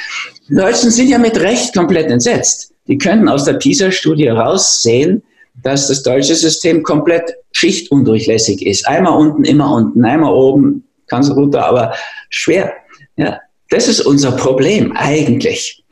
Die 0.50 0.56
Deutschen 0.56 0.92
sind 0.92 1.10
ja 1.10 1.18
mit 1.18 1.40
Recht 1.40 1.74
komplett 1.74 2.10
entsetzt. 2.10 2.74
Die 2.88 2.98
könnten 2.98 3.30
aus 3.30 3.46
der 3.46 3.54
PISA-Studie 3.54 4.28
raussehen, 4.28 5.24
dass 5.62 5.88
das 5.88 6.04
deutsche 6.04 6.36
System 6.36 6.84
komplett 6.84 7.34
schichtundurchlässig 7.52 8.66
ist. 8.66 8.88
Einmal 8.88 9.18
unten, 9.18 9.44
immer 9.46 9.72
unten, 9.72 10.04
einmal 10.04 10.34
oben, 10.34 10.84
ganz 11.08 11.30
runter, 11.30 11.66
aber 11.66 11.94
schwer. 12.30 12.74
Ja, 13.16 13.40
das 13.70 13.88
ist 13.88 14.02
unser 14.02 14.32
Problem 14.32 14.92
eigentlich. 14.96 15.84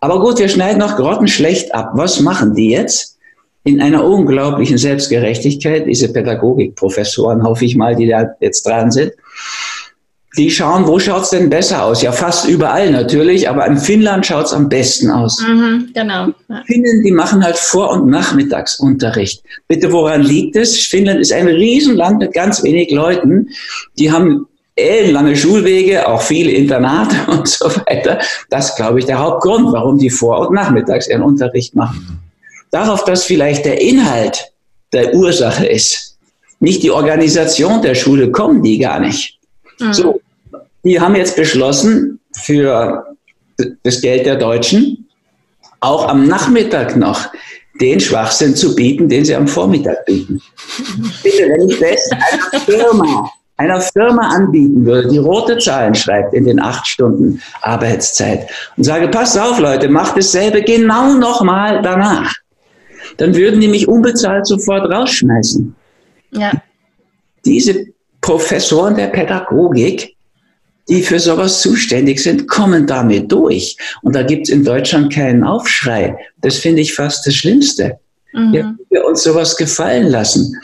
Aber 0.00 0.20
gut, 0.20 0.38
wir 0.38 0.48
schneiden 0.48 0.78
noch 0.78 0.96
grottenschlecht 0.96 1.74
ab. 1.74 1.92
Was 1.94 2.20
machen 2.20 2.54
die 2.54 2.70
jetzt? 2.70 3.13
In 3.64 3.80
einer 3.80 4.04
unglaublichen 4.04 4.78
Selbstgerechtigkeit, 4.78 5.86
diese 5.86 6.12
Pädagogikprofessoren, 6.12 7.42
hoffe 7.42 7.64
ich 7.64 7.76
mal, 7.76 7.96
die 7.96 8.06
da 8.06 8.34
jetzt 8.40 8.66
dran 8.66 8.90
sind 8.90 9.12
die 10.36 10.50
schauen, 10.50 10.86
wo 10.86 10.98
schaut's 10.98 11.30
denn 11.30 11.48
besser 11.48 11.84
aus? 11.84 12.02
Ja, 12.02 12.10
fast 12.10 12.48
überall 12.48 12.90
natürlich, 12.90 13.48
aber 13.48 13.66
in 13.66 13.78
Finnland 13.78 14.26
schaut's 14.26 14.52
am 14.52 14.68
besten 14.68 15.10
aus. 15.10 15.40
Mhm, 15.40 15.90
genau. 15.94 16.28
Finnen, 16.66 17.02
die 17.04 17.12
machen 17.12 17.44
halt 17.44 17.56
Vor- 17.56 17.90
und 17.90 18.08
Nachmittagsunterricht. 18.08 19.42
Bitte, 19.68 19.92
woran 19.92 20.22
liegt 20.22 20.56
es? 20.56 20.78
Finnland 20.86 21.20
ist 21.20 21.32
ein 21.32 21.46
Riesenland 21.46 22.18
mit 22.18 22.32
ganz 22.32 22.62
wenig 22.64 22.90
Leuten. 22.90 23.48
Die 23.98 24.10
haben 24.10 24.46
ellenlange 24.74 25.36
Schulwege, 25.36 26.08
auch 26.08 26.22
viele 26.22 26.50
Internate 26.50 27.16
und 27.30 27.46
so 27.46 27.66
weiter. 27.86 28.18
Das 28.50 28.70
ist, 28.70 28.76
glaube 28.76 28.98
ich, 28.98 29.04
der 29.04 29.20
Hauptgrund, 29.20 29.72
warum 29.72 29.98
die 29.98 30.10
Vor- 30.10 30.48
und 30.48 30.54
Nachmittags 30.54 31.06
ihren 31.06 31.22
Unterricht 31.22 31.76
machen. 31.76 32.23
Darauf, 32.74 33.04
dass 33.04 33.22
vielleicht 33.22 33.64
der 33.66 33.80
Inhalt 33.80 34.50
der 34.92 35.14
Ursache 35.14 35.64
ist, 35.64 36.18
nicht 36.58 36.82
die 36.82 36.90
Organisation 36.90 37.80
der 37.82 37.94
Schule, 37.94 38.32
kommen 38.32 38.64
die 38.64 38.78
gar 38.80 38.98
nicht. 38.98 39.38
Mhm. 39.78 39.92
So, 39.92 40.20
die 40.82 40.98
haben 40.98 41.14
jetzt 41.14 41.36
beschlossen, 41.36 42.18
für 42.36 43.16
das 43.84 44.00
Geld 44.00 44.26
der 44.26 44.34
Deutschen 44.34 45.08
auch 45.78 46.08
am 46.08 46.26
Nachmittag 46.26 46.96
noch 46.96 47.28
den 47.80 48.00
Schwachsinn 48.00 48.56
zu 48.56 48.74
bieten, 48.74 49.08
den 49.08 49.24
sie 49.24 49.36
am 49.36 49.46
Vormittag 49.46 50.04
bieten. 50.06 50.42
Bitte, 51.22 51.44
wenn 51.44 51.68
ich 51.68 51.78
das 51.78 52.10
einer 52.10 52.60
Firma, 52.60 53.30
einer 53.56 53.80
Firma 53.80 54.30
anbieten 54.30 54.84
würde, 54.84 55.10
die 55.10 55.18
rote 55.18 55.58
Zahlen 55.58 55.94
schreibt 55.94 56.34
in 56.34 56.44
den 56.44 56.58
acht 56.58 56.88
Stunden 56.88 57.40
Arbeitszeit 57.62 58.50
und 58.76 58.82
sage, 58.82 59.06
passt 59.06 59.38
auf 59.38 59.60
Leute, 59.60 59.88
macht 59.88 60.16
dasselbe 60.16 60.62
genau 60.62 61.12
nochmal 61.14 61.80
danach, 61.80 62.34
dann 63.16 63.34
würden 63.34 63.60
die 63.60 63.68
mich 63.68 63.88
unbezahlt 63.88 64.46
sofort 64.46 64.90
rausschmeißen. 64.90 65.74
Ja. 66.32 66.52
Diese 67.44 67.86
Professoren 68.20 68.96
der 68.96 69.08
Pädagogik, 69.08 70.16
die 70.88 71.02
für 71.02 71.18
sowas 71.18 71.60
zuständig 71.60 72.22
sind, 72.22 72.48
kommen 72.48 72.86
damit 72.86 73.30
durch. 73.30 73.76
Und 74.02 74.14
da 74.14 74.22
gibt 74.22 74.48
es 74.48 74.54
in 74.54 74.64
Deutschland 74.64 75.12
keinen 75.12 75.44
Aufschrei. 75.44 76.16
Das 76.40 76.56
finde 76.56 76.82
ich 76.82 76.94
fast 76.94 77.26
das 77.26 77.34
Schlimmste. 77.34 77.98
Mhm. 78.32 78.78
wir 78.90 79.04
uns 79.04 79.22
sowas 79.22 79.56
gefallen 79.56 80.08
lassen. 80.08 80.60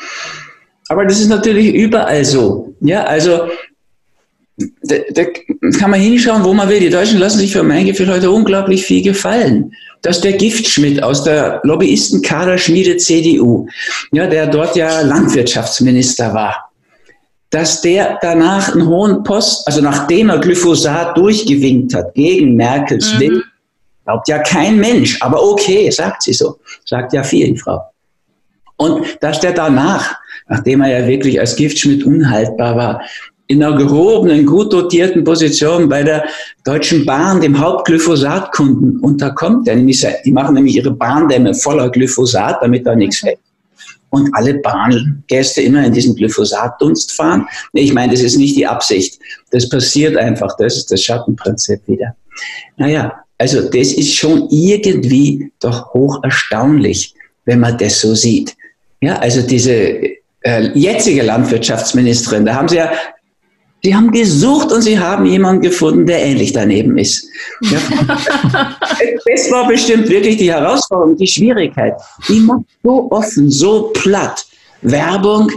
Aber 0.88 1.04
das 1.04 1.20
ist 1.20 1.28
natürlich 1.28 1.72
überall 1.72 2.24
so. 2.24 2.74
Ja, 2.80 3.04
also 3.04 3.48
da, 4.82 4.96
da, 5.10 5.24
kann 5.78 5.90
man 5.90 6.00
hinschauen, 6.00 6.44
wo 6.44 6.52
man 6.52 6.68
will. 6.68 6.80
Die 6.80 6.90
Deutschen 6.90 7.18
lassen 7.18 7.38
sich 7.38 7.52
für 7.52 7.62
mein 7.62 7.86
Gefühl 7.86 8.10
heute 8.10 8.30
unglaublich 8.30 8.84
viel 8.84 9.02
gefallen. 9.02 9.72
Dass 10.02 10.20
der 10.20 10.32
Giftschmidt 10.32 11.02
aus 11.02 11.24
der 11.24 11.60
Lobbyistenkaderschmiede 11.62 12.96
CDU, 12.96 13.66
ja, 14.12 14.26
der 14.26 14.46
dort 14.46 14.76
ja 14.76 15.02
Landwirtschaftsminister 15.02 16.32
war, 16.32 16.70
dass 17.50 17.80
der 17.82 18.18
danach 18.22 18.72
einen 18.72 18.86
hohen 18.86 19.22
Post, 19.24 19.66
also 19.66 19.80
nachdem 19.80 20.30
er 20.30 20.38
Glyphosat 20.38 21.16
durchgewinkt 21.16 21.94
hat 21.94 22.14
gegen 22.14 22.54
Merkels 22.54 23.12
mhm. 23.14 23.20
Willen, 23.20 23.42
glaubt 24.04 24.28
ja 24.28 24.38
kein 24.38 24.78
Mensch, 24.78 25.20
aber 25.20 25.42
okay, 25.42 25.90
sagt 25.90 26.22
sie 26.22 26.32
so, 26.32 26.58
sagt 26.84 27.12
ja 27.12 27.22
viel, 27.22 27.56
Frau. 27.56 27.80
Und 28.76 29.18
dass 29.20 29.40
der 29.40 29.52
danach, 29.52 30.16
nachdem 30.48 30.80
er 30.80 31.00
ja 31.00 31.06
wirklich 31.06 31.38
als 31.38 31.54
Giftschmidt 31.56 32.04
unhaltbar 32.04 32.76
war, 32.76 33.02
in 33.50 33.64
einer 33.64 33.76
gehobenen, 33.76 34.46
gut 34.46 34.72
dotierten 34.72 35.24
Position 35.24 35.88
bei 35.88 36.04
der 36.04 36.24
Deutschen 36.64 37.04
Bahn, 37.04 37.40
dem 37.40 37.58
Hauptglyphosatkunden, 37.58 39.00
unterkommt. 39.00 39.66
Der 39.66 39.74
nämlich, 39.74 40.06
die 40.24 40.30
machen 40.30 40.54
nämlich 40.54 40.76
ihre 40.76 40.92
Bahndämme 40.92 41.52
voller 41.54 41.90
Glyphosat, 41.90 42.58
damit 42.62 42.86
da 42.86 42.94
nichts 42.94 43.18
fällt 43.18 43.40
und 44.10 44.28
alle 44.34 44.54
Bahngäste 44.54 45.62
immer 45.62 45.84
in 45.84 45.92
diesen 45.92 46.14
Glyphosatdunst 46.14 47.12
fahren. 47.12 47.46
Ich 47.72 47.92
meine, 47.92 48.12
das 48.12 48.22
ist 48.22 48.36
nicht 48.36 48.56
die 48.56 48.66
Absicht. 48.66 49.18
Das 49.50 49.68
passiert 49.68 50.16
einfach. 50.16 50.56
Das 50.56 50.76
ist 50.76 50.92
das 50.92 51.02
Schattenprinzip 51.02 51.80
wieder. 51.86 52.14
Naja, 52.76 53.24
also 53.38 53.62
das 53.62 53.92
ist 53.92 54.14
schon 54.14 54.48
irgendwie 54.50 55.50
doch 55.58 55.92
hoch 55.92 56.22
erstaunlich, 56.22 57.14
wenn 57.46 57.58
man 57.58 57.76
das 57.78 58.00
so 58.00 58.14
sieht. 58.14 58.56
Ja, 59.00 59.16
also 59.16 59.42
diese 59.42 59.72
äh, 60.42 60.70
jetzige 60.74 61.22
Landwirtschaftsministerin, 61.22 62.44
da 62.44 62.54
haben 62.54 62.68
sie 62.68 62.76
ja 62.76 62.92
Sie 63.82 63.94
haben 63.94 64.10
gesucht 64.10 64.72
und 64.72 64.82
sie 64.82 64.98
haben 64.98 65.24
jemanden 65.24 65.62
gefunden, 65.62 66.06
der 66.06 66.22
ähnlich 66.22 66.52
daneben 66.52 66.98
ist. 66.98 67.26
Ja. 67.62 67.78
das 69.26 69.50
war 69.50 69.66
bestimmt 69.66 70.08
wirklich 70.08 70.36
die 70.36 70.52
Herausforderung, 70.52 71.16
die 71.16 71.26
Schwierigkeit. 71.26 71.94
Die 72.28 72.40
macht 72.40 72.64
so 72.82 73.10
offen, 73.10 73.50
so 73.50 73.90
platt 73.94 74.44
Werbung 74.82 75.50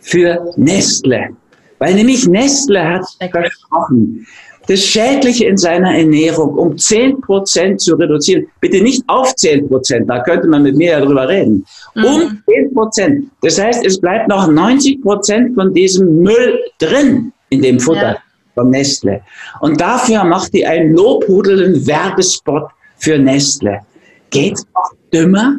für 0.00 0.52
Nestle. 0.56 1.28
Weil 1.78 1.94
nämlich 1.94 2.26
Nestle 2.26 2.82
hat 2.82 3.04
versprochen, 3.30 4.26
das 4.66 4.84
Schädliche 4.84 5.46
in 5.46 5.56
seiner 5.56 5.96
Ernährung 5.96 6.54
um 6.54 6.72
10% 6.72 7.76
zu 7.76 7.94
reduzieren. 7.94 8.46
Bitte 8.60 8.82
nicht 8.82 9.02
auf 9.06 9.32
10%, 9.32 10.06
da 10.06 10.22
könnte 10.22 10.46
man 10.48 10.62
mit 10.62 10.76
mir 10.76 10.98
darüber 10.98 11.28
reden. 11.28 11.64
Mhm. 11.94 12.04
Um 12.04 12.42
10%. 12.46 13.24
Das 13.42 13.58
heißt, 13.58 13.84
es 13.84 14.00
bleibt 14.00 14.28
noch 14.28 14.46
90% 14.48 15.54
von 15.54 15.72
diesem 15.72 16.22
Müll 16.22 16.58
drin 16.78 17.32
in 17.50 17.62
dem 17.62 17.80
Futter 17.80 18.12
ja. 18.12 18.18
von 18.54 18.70
Nestle. 18.70 19.22
Und 19.60 19.80
dafür 19.80 20.24
macht 20.24 20.52
die 20.54 20.66
einen 20.66 20.94
lobhudelnden 20.94 21.86
Werbespot 21.86 22.70
für 22.96 23.18
Nestle. 23.18 23.80
Geht's 24.30 24.66
noch 24.74 24.92
dümmer? 25.12 25.56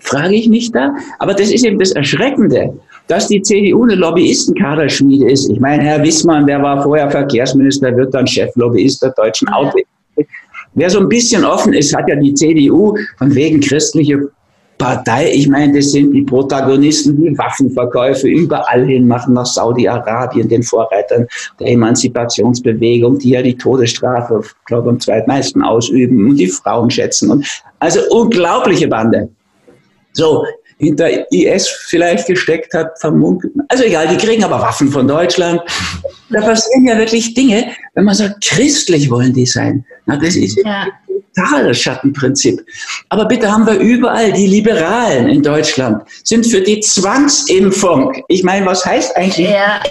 Frage 0.00 0.34
ich 0.34 0.48
mich 0.48 0.70
da. 0.70 0.94
Aber 1.18 1.34
das 1.34 1.50
ist 1.50 1.64
eben 1.64 1.78
das 1.78 1.92
Erschreckende, 1.92 2.72
dass 3.06 3.28
die 3.28 3.42
CDU 3.42 3.84
eine 3.84 3.96
Lobbyistenkaderschmiede 3.96 5.30
ist. 5.30 5.50
Ich 5.50 5.60
meine, 5.60 5.82
Herr 5.82 6.02
Wissmann, 6.02 6.46
der 6.46 6.62
war 6.62 6.82
vorher 6.82 7.10
Verkehrsminister, 7.10 7.96
wird 7.96 8.14
dann 8.14 8.26
Cheflobbyist 8.26 9.02
der 9.02 9.10
deutschen 9.10 9.48
ja. 9.48 9.72
Wer 10.76 10.90
so 10.90 10.98
ein 10.98 11.08
bisschen 11.08 11.44
offen 11.44 11.72
ist, 11.72 11.94
hat 11.94 12.08
ja 12.08 12.16
die 12.16 12.34
CDU 12.34 12.96
von 13.18 13.34
wegen 13.34 13.60
christliche 13.60 14.28
Partei, 14.84 15.32
ich 15.32 15.48
meine, 15.48 15.78
das 15.78 15.92
sind 15.92 16.12
die 16.12 16.20
Protagonisten, 16.20 17.16
die 17.16 17.38
Waffenverkäufe 17.38 18.28
überall 18.28 18.84
hin 18.84 19.08
machen, 19.08 19.32
nach 19.32 19.46
Saudi-Arabien, 19.46 20.46
den 20.46 20.62
Vorreitern 20.62 21.26
der 21.58 21.68
Emanzipationsbewegung, 21.68 23.18
die 23.18 23.30
ja 23.30 23.40
die 23.40 23.56
Todesstrafe, 23.56 24.42
glaube 24.66 24.88
ich, 24.88 24.92
am 24.92 25.00
zweitmeisten 25.00 25.62
ausüben 25.62 26.28
und 26.28 26.36
die 26.36 26.48
Frauen 26.48 26.90
schätzen. 26.90 27.30
Und 27.30 27.62
also 27.78 28.00
unglaubliche 28.10 28.86
Bande. 28.86 29.30
So, 30.12 30.44
hinter 30.84 31.08
IS 31.32 31.68
vielleicht 31.88 32.26
gesteckt 32.26 32.74
hat, 32.74 32.98
vermunkelt. 33.00 33.52
Also 33.68 33.84
egal, 33.84 34.08
die 34.08 34.16
kriegen 34.16 34.44
aber 34.44 34.60
Waffen 34.60 34.90
von 34.90 35.08
Deutschland. 35.08 35.60
Da 36.30 36.40
passieren 36.40 36.86
ja 36.86 36.96
wirklich 36.96 37.34
Dinge, 37.34 37.72
wenn 37.94 38.04
man 38.04 38.14
sagt, 38.14 38.44
christlich 38.44 39.10
wollen 39.10 39.32
die 39.32 39.46
sein. 39.46 39.84
Na, 40.06 40.16
das 40.16 40.36
ist 40.36 40.58
ja. 40.64 40.82
ein 40.82 40.92
totales 41.34 41.78
Schattenprinzip. 41.78 42.64
Aber 43.08 43.26
bitte 43.26 43.50
haben 43.50 43.66
wir 43.66 43.78
überall, 43.78 44.32
die 44.32 44.46
Liberalen 44.46 45.28
in 45.28 45.42
Deutschland 45.42 46.02
sind 46.22 46.46
für 46.46 46.60
die 46.60 46.80
Zwangsimpfung. 46.80 48.12
Ich 48.28 48.42
meine, 48.42 48.66
was 48.66 48.84
heißt 48.84 49.16
eigentlich 49.16 49.48
ja. 49.48 49.82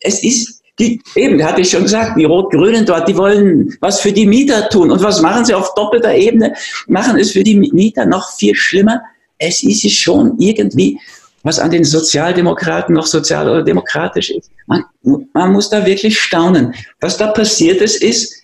Es 0.00 0.22
ist 0.22 0.62
die, 0.78 1.00
eben, 1.14 1.42
hatte 1.42 1.62
ich 1.62 1.70
schon 1.70 1.84
gesagt, 1.84 2.18
die 2.18 2.24
Rot-Grünen 2.24 2.84
dort, 2.84 3.08
die 3.08 3.16
wollen 3.16 3.74
was 3.80 4.00
für 4.00 4.12
die 4.12 4.26
Mieter 4.26 4.68
tun. 4.68 4.90
Und 4.90 5.02
was 5.02 5.22
machen 5.22 5.44
sie 5.44 5.54
auf 5.54 5.72
doppelter 5.74 6.14
Ebene? 6.14 6.54
Machen 6.86 7.18
es 7.18 7.32
für 7.32 7.42
die 7.42 7.56
Mieter 7.56 8.04
noch 8.04 8.36
viel 8.36 8.54
schlimmer 8.54 9.00
es 9.38 9.62
ist 9.62 9.92
schon 9.92 10.38
irgendwie, 10.38 10.98
was 11.42 11.58
an 11.58 11.70
den 11.70 11.84
Sozialdemokraten 11.84 12.94
noch 12.94 13.06
sozial 13.06 13.48
oder 13.48 13.62
demokratisch 13.62 14.30
ist. 14.30 14.50
Man, 14.66 14.84
man 15.32 15.52
muss 15.52 15.70
da 15.70 15.86
wirklich 15.86 16.18
staunen. 16.18 16.74
Was 17.00 17.16
da 17.16 17.28
passiert 17.28 17.80
ist, 17.80 18.02
ist, 18.02 18.34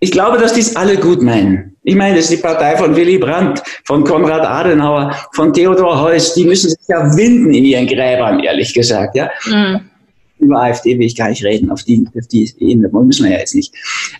ich 0.00 0.10
glaube, 0.10 0.38
dass 0.38 0.54
die 0.54 0.60
es 0.60 0.74
alle 0.74 0.96
gut 0.96 1.22
meinen. 1.22 1.76
Ich 1.84 1.94
meine, 1.94 2.16
das 2.16 2.24
ist 2.24 2.32
die 2.32 2.42
Partei 2.42 2.76
von 2.76 2.96
Willy 2.96 3.18
Brandt, 3.18 3.62
von 3.84 4.02
Konrad 4.02 4.44
Adenauer, 4.44 5.14
von 5.32 5.52
Theodor 5.52 6.00
Heuss. 6.00 6.34
Die 6.34 6.44
müssen 6.44 6.70
sich 6.70 6.88
ja 6.88 7.16
winden 7.16 7.52
in 7.52 7.64
ihren 7.64 7.86
Gräbern, 7.86 8.40
ehrlich 8.40 8.72
gesagt. 8.72 9.14
Ja? 9.14 9.30
Mhm. 9.44 9.80
Über 10.38 10.62
AfD 10.62 10.98
will 10.98 11.06
ich 11.06 11.16
gar 11.16 11.28
nicht 11.28 11.44
reden, 11.44 11.70
auf 11.70 11.84
die, 11.84 12.04
auf 12.18 12.26
die 12.28 12.52
Ebene 12.58 12.88
müssen 12.88 13.26
wir 13.26 13.32
ja 13.32 13.38
jetzt 13.38 13.54
nicht. 13.54 13.72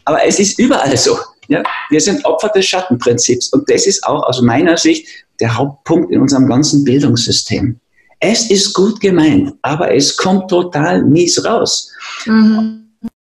Aber 0.05 0.25
es 0.25 0.39
ist 0.39 0.59
überall 0.59 0.97
so. 0.97 1.17
Ja? 1.49 1.63
Wir 1.91 2.01
sind 2.01 2.25
Opfer 2.25 2.49
des 2.51 2.67
Schattenprinzips. 2.67 3.49
Und 3.53 3.69
das 3.69 3.87
ist 3.87 4.05
auch 4.05 4.23
aus 4.25 4.41
meiner 4.41 4.77
Sicht 4.77 5.09
der 5.43 5.57
Hauptpunkt 5.57 6.11
in 6.13 6.21
unserem 6.21 6.47
ganzen 6.47 6.85
Bildungssystem. 6.85 7.77
Es 8.21 8.51
ist 8.51 8.73
gut 8.73 9.01
gemeint, 9.01 9.53
aber 9.63 9.93
es 9.95 10.17
kommt 10.17 10.49
total 10.49 11.05
mies 11.05 11.45
raus. 11.45 11.93
Mhm. 12.25 12.79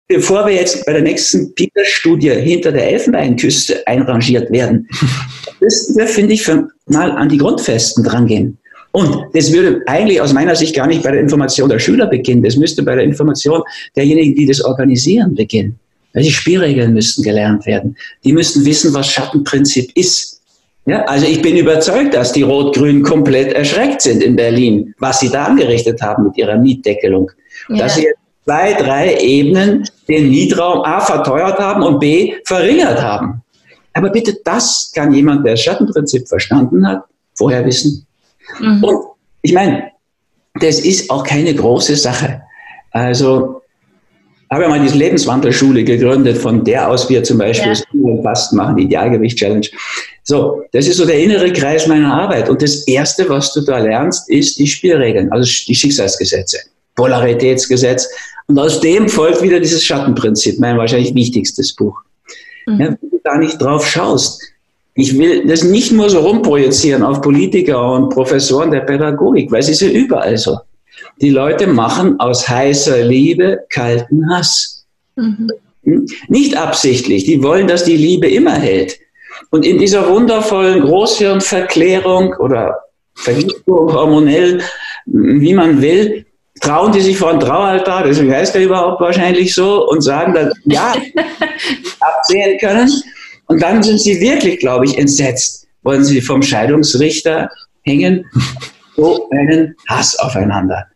Bevor 0.09 0.45
wir 0.45 0.53
jetzt 0.53 0.85
bei 0.85 0.91
der 0.91 1.01
nächsten 1.01 1.55
PISA-Studie 1.55 2.31
hinter 2.31 2.73
der 2.73 2.91
Elfenbeinküste 2.91 3.87
einrangiert 3.87 4.51
werden, 4.51 4.87
müssen 5.61 5.95
wir, 5.95 6.07
finde 6.07 6.33
ich, 6.33 6.45
mal 6.87 7.11
an 7.11 7.29
die 7.29 7.37
Grundfesten 7.37 8.03
drangehen. 8.03 8.57
Und 8.91 9.25
das 9.33 9.51
würde 9.51 9.81
eigentlich 9.87 10.21
aus 10.21 10.33
meiner 10.33 10.55
Sicht 10.55 10.75
gar 10.75 10.85
nicht 10.85 11.01
bei 11.01 11.11
der 11.11 11.21
Information 11.21 11.69
der 11.69 11.79
Schüler 11.79 12.05
beginnen. 12.05 12.43
Das 12.43 12.57
müsste 12.57 12.83
bei 12.83 12.95
der 12.95 13.05
Information 13.05 13.63
derjenigen, 13.95 14.35
die 14.35 14.45
das 14.45 14.63
organisieren, 14.63 15.33
beginnen. 15.33 15.79
Die 16.15 16.31
Spielregeln 16.31 16.93
müssten 16.93 17.23
gelernt 17.23 17.65
werden. 17.65 17.95
Die 18.23 18.33
müssten 18.33 18.63
wissen, 18.65 18.93
was 18.93 19.07
Schattenprinzip 19.07 19.91
ist. 19.95 20.32
Ja, 20.85 21.03
also 21.05 21.25
ich 21.25 21.41
bin 21.41 21.55
überzeugt, 21.55 22.13
dass 22.13 22.33
die 22.33 22.41
Rot-Grünen 22.41 23.03
komplett 23.03 23.53
erschreckt 23.53 24.01
sind 24.01 24.21
in 24.21 24.35
Berlin, 24.35 24.93
was 24.99 25.21
sie 25.21 25.29
da 25.29 25.45
angerichtet 25.45 26.01
haben 26.01 26.25
mit 26.25 26.37
ihrer 26.37 26.57
Mietdeckelung. 26.57 27.31
Ja. 27.69 27.77
Dass 27.77 27.95
sie 27.95 28.07
zwei, 28.43 28.73
drei 28.73 29.17
Ebenen 29.17 29.87
den 30.09 30.29
Mietraum 30.29 30.81
A 30.81 30.99
verteuert 30.99 31.57
haben 31.59 31.83
und 31.83 31.99
B 31.99 32.33
verringert 32.45 33.01
haben. 33.01 33.41
Aber 33.93 34.09
bitte, 34.09 34.37
das 34.43 34.91
kann 34.93 35.13
jemand, 35.13 35.45
der 35.45 35.53
das 35.53 35.61
Schattenprinzip 35.61 36.27
verstanden 36.27 36.85
hat, 36.85 37.03
vorher 37.35 37.65
wissen. 37.65 38.05
Mhm. 38.59 38.83
Und 38.83 38.99
ich 39.41 39.53
meine, 39.53 39.91
das 40.59 40.79
ist 40.79 41.09
auch 41.09 41.23
keine 41.23 41.53
große 41.53 41.95
Sache. 41.95 42.41
Also 42.91 43.61
habe 44.53 44.63
ja 44.63 44.69
mal 44.69 44.79
diese 44.79 44.97
Lebenswandelschule 44.97 45.83
gegründet, 45.83 46.37
von 46.37 46.63
der 46.63 46.89
aus 46.89 47.09
wir 47.09 47.23
zum 47.23 47.37
Beispiel 47.37 47.73
ja. 47.73 48.21
Fasten 48.21 48.55
machen, 48.55 48.77
die 48.77 48.83
Idealgewicht-Challenge. 48.83 49.67
So, 50.23 50.63
das 50.71 50.87
ist 50.87 50.97
so 50.97 51.05
der 51.05 51.19
innere 51.19 51.51
Kreis 51.51 51.87
meiner 51.87 52.13
Arbeit. 52.13 52.49
Und 52.49 52.61
das 52.61 52.87
Erste, 52.87 53.27
was 53.27 53.53
du 53.53 53.61
da 53.61 53.79
lernst, 53.79 54.29
ist 54.29 54.57
die 54.57 54.67
Spielregeln, 54.67 55.31
also 55.31 55.49
die 55.67 55.75
Schicksalsgesetze, 55.75 56.59
Polaritätsgesetz. 56.95 58.07
Und 58.47 58.59
aus 58.59 58.79
dem 58.79 59.09
folgt 59.09 59.41
wieder 59.41 59.59
dieses 59.59 59.83
Schattenprinzip, 59.83 60.59
mein 60.59 60.77
wahrscheinlich 60.77 61.13
wichtigstes 61.15 61.75
Buch. 61.75 61.97
Mhm. 62.67 62.79
Ja, 62.79 62.87
wenn 62.87 63.09
du 63.09 63.19
da 63.23 63.37
nicht 63.37 63.61
drauf 63.61 63.85
schaust, 63.85 64.41
ich 64.95 65.17
will 65.17 65.45
das 65.47 65.63
nicht 65.63 65.91
nur 65.91 66.09
so 66.09 66.19
rumprojizieren 66.19 67.03
auf 67.03 67.21
Politiker 67.21 67.93
und 67.93 68.09
Professoren 68.09 68.71
der 68.71 68.81
Pädagogik, 68.81 69.51
weil 69.51 69.61
es 69.61 69.69
ist 69.69 69.81
ja 69.81 69.89
überall 69.89 70.37
so. 70.37 70.57
Die 71.21 71.29
Leute 71.29 71.67
machen 71.67 72.19
aus 72.19 72.47
heißer 72.47 73.03
Liebe 73.03 73.59
kalten 73.69 74.29
Hass. 74.29 74.85
Mhm. 75.15 75.49
Nicht 76.27 76.57
absichtlich. 76.57 77.25
Die 77.25 77.43
wollen, 77.43 77.67
dass 77.67 77.83
die 77.83 77.97
Liebe 77.97 78.27
immer 78.27 78.53
hält. 78.53 78.97
Und 79.49 79.65
in 79.65 79.77
dieser 79.77 80.09
wundervollen 80.09 80.81
Großhirnverklärung 80.81 82.33
oder 82.39 82.75
Vergiftung 83.15 83.93
hormonell, 83.93 84.61
wie 85.05 85.53
man 85.53 85.81
will, 85.81 86.25
trauen 86.61 86.91
die 86.91 87.01
sich 87.01 87.17
vor 87.17 87.31
ein 87.31 87.39
Traualtar, 87.39 88.03
deswegen 88.03 88.31
heißt 88.31 88.55
er 88.55 88.63
überhaupt 88.63 89.01
wahrscheinlich 89.01 89.53
so, 89.53 89.87
und 89.89 90.01
sagen 90.01 90.33
dann, 90.33 90.51
ja, 90.65 90.93
absehen 91.99 92.57
können. 92.59 92.89
Und 93.47 93.61
dann 93.61 93.83
sind 93.83 93.99
sie 93.99 94.19
wirklich, 94.21 94.59
glaube 94.59 94.85
ich, 94.85 94.97
entsetzt, 94.97 95.67
wollen 95.83 96.03
sie 96.03 96.21
vom 96.21 96.41
Scheidungsrichter 96.41 97.49
hängen, 97.83 98.25
so 98.95 99.29
einen 99.31 99.75
Hass 99.87 100.17
aufeinander 100.19 100.87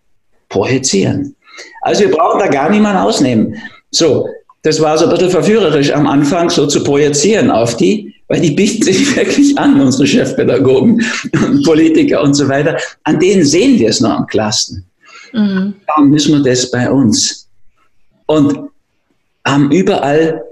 projizieren. 0.49 1.36
Also 1.81 2.01
wir 2.01 2.12
brauchen 2.12 2.39
da 2.39 2.47
gar 2.47 2.69
niemanden 2.69 2.99
ausnehmen. 2.99 3.55
So, 3.91 4.27
das 4.63 4.81
war 4.81 4.97
so 4.97 5.05
ein 5.05 5.12
bisschen 5.12 5.29
verführerisch 5.29 5.91
am 5.91 6.07
Anfang, 6.07 6.49
so 6.49 6.67
zu 6.67 6.83
projizieren 6.83 7.51
auf 7.51 7.77
die, 7.77 8.13
weil 8.27 8.41
die 8.41 8.51
bieten 8.51 8.83
sich 8.83 9.15
wirklich 9.15 9.57
an, 9.57 9.79
unsere 9.79 10.05
Chefpädagogen 10.07 11.03
und 11.45 11.65
Politiker 11.65 12.21
und 12.21 12.33
so 12.33 12.47
weiter. 12.47 12.77
An 13.03 13.19
denen 13.19 13.45
sehen 13.45 13.79
wir 13.79 13.89
es 13.89 14.01
noch 14.01 14.12
am 14.12 14.27
klarsten. 14.27 14.86
Mhm. 15.33 15.75
Darum 15.88 16.10
müssen 16.10 16.43
wir 16.43 16.51
das 16.51 16.69
bei 16.69 16.89
uns. 16.89 17.47
Und 18.25 18.69
haben 19.45 19.71
überall 19.71 20.43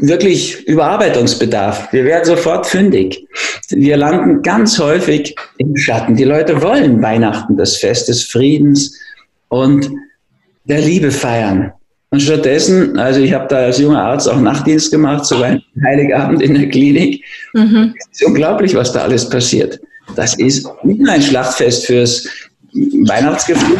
wirklich 0.00 0.66
Überarbeitungsbedarf. 0.66 1.92
Wir 1.92 2.04
werden 2.04 2.24
sofort 2.24 2.66
fündig. 2.66 3.26
Wir 3.68 3.96
landen 3.96 4.42
ganz 4.42 4.78
häufig 4.78 5.34
im 5.58 5.76
Schatten. 5.76 6.16
Die 6.16 6.24
Leute 6.24 6.62
wollen 6.62 7.02
Weihnachten, 7.02 7.56
das 7.56 7.76
Fest 7.76 8.08
des 8.08 8.24
Friedens 8.24 8.98
und 9.48 9.90
der 10.64 10.80
Liebe 10.80 11.10
feiern. 11.10 11.72
Und 12.10 12.20
stattdessen, 12.20 12.98
also 12.98 13.20
ich 13.20 13.32
habe 13.32 13.48
da 13.48 13.56
als 13.56 13.78
junger 13.78 14.02
Arzt 14.02 14.28
auch 14.28 14.40
Nachtdienst 14.40 14.90
gemacht, 14.90 15.24
sogar 15.24 15.46
einen 15.46 15.62
Heiligabend 15.84 16.42
in 16.42 16.54
der 16.54 16.68
Klinik. 16.68 17.24
Mhm. 17.54 17.94
Es 17.98 18.20
ist 18.20 18.26
unglaublich, 18.26 18.74
was 18.74 18.92
da 18.92 19.02
alles 19.02 19.28
passiert. 19.28 19.80
Das 20.14 20.36
ist 20.38 20.68
nicht 20.82 21.00
nur 21.00 21.10
ein 21.10 21.22
Schlachtfest 21.22 21.86
fürs 21.86 22.28
Weihnachtsgefühl, 22.74 23.78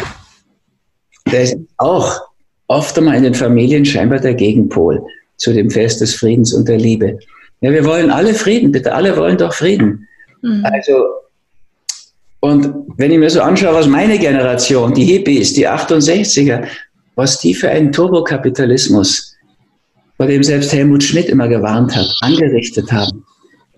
das 1.25 1.53
ist 1.53 1.57
auch 1.77 2.21
oft 2.67 2.97
einmal 2.97 3.15
in 3.15 3.23
den 3.23 3.33
Familien 3.33 3.85
scheinbar 3.85 4.19
der 4.19 4.33
Gegenpol 4.33 5.03
zu 5.37 5.53
dem 5.53 5.69
Fest 5.69 6.01
des 6.01 6.15
Friedens 6.15 6.53
und 6.53 6.67
der 6.67 6.77
Liebe. 6.77 7.19
Ja, 7.61 7.71
wir 7.71 7.85
wollen 7.85 8.11
alle 8.11 8.33
Frieden, 8.33 8.71
bitte, 8.71 8.93
alle 8.93 9.15
wollen 9.15 9.37
doch 9.37 9.53
Frieden. 9.53 10.07
Mhm. 10.41 10.65
Also, 10.65 11.05
und 12.41 12.73
wenn 12.97 13.11
ich 13.11 13.19
mir 13.19 13.29
so 13.29 13.41
anschaue, 13.41 13.73
was 13.73 13.87
meine 13.87 14.19
Generation, 14.19 14.93
die 14.93 15.05
Hippies, 15.05 15.53
die 15.53 15.67
68er, 15.67 16.65
was 17.15 17.39
die 17.39 17.53
für 17.53 17.69
einen 17.69 17.91
Turbokapitalismus, 17.91 19.35
vor 20.17 20.27
dem 20.27 20.43
selbst 20.43 20.73
Helmut 20.73 21.03
Schmidt 21.03 21.29
immer 21.29 21.47
gewarnt 21.47 21.95
hat, 21.95 22.07
angerichtet 22.21 22.91
haben. 22.91 23.25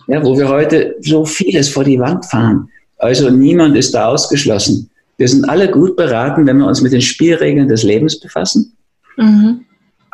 Ja, 0.07 0.23
wo 0.23 0.37
wir 0.37 0.49
heute 0.49 0.95
so 1.01 1.25
vieles 1.25 1.69
vor 1.69 1.83
die 1.83 1.99
Wand 1.99 2.25
fahren. 2.25 2.69
Also 2.97 3.29
niemand 3.29 3.75
ist 3.77 3.93
da 3.93 4.07
ausgeschlossen. 4.07 4.89
Wir 5.17 5.27
sind 5.27 5.47
alle 5.49 5.69
gut 5.69 5.95
beraten, 5.95 6.45
wenn 6.45 6.57
wir 6.57 6.67
uns 6.67 6.81
mit 6.81 6.91
den 6.91 7.01
Spielregeln 7.01 7.67
des 7.67 7.83
Lebens 7.83 8.19
befassen. 8.19 8.75
Mhm. 9.17 9.65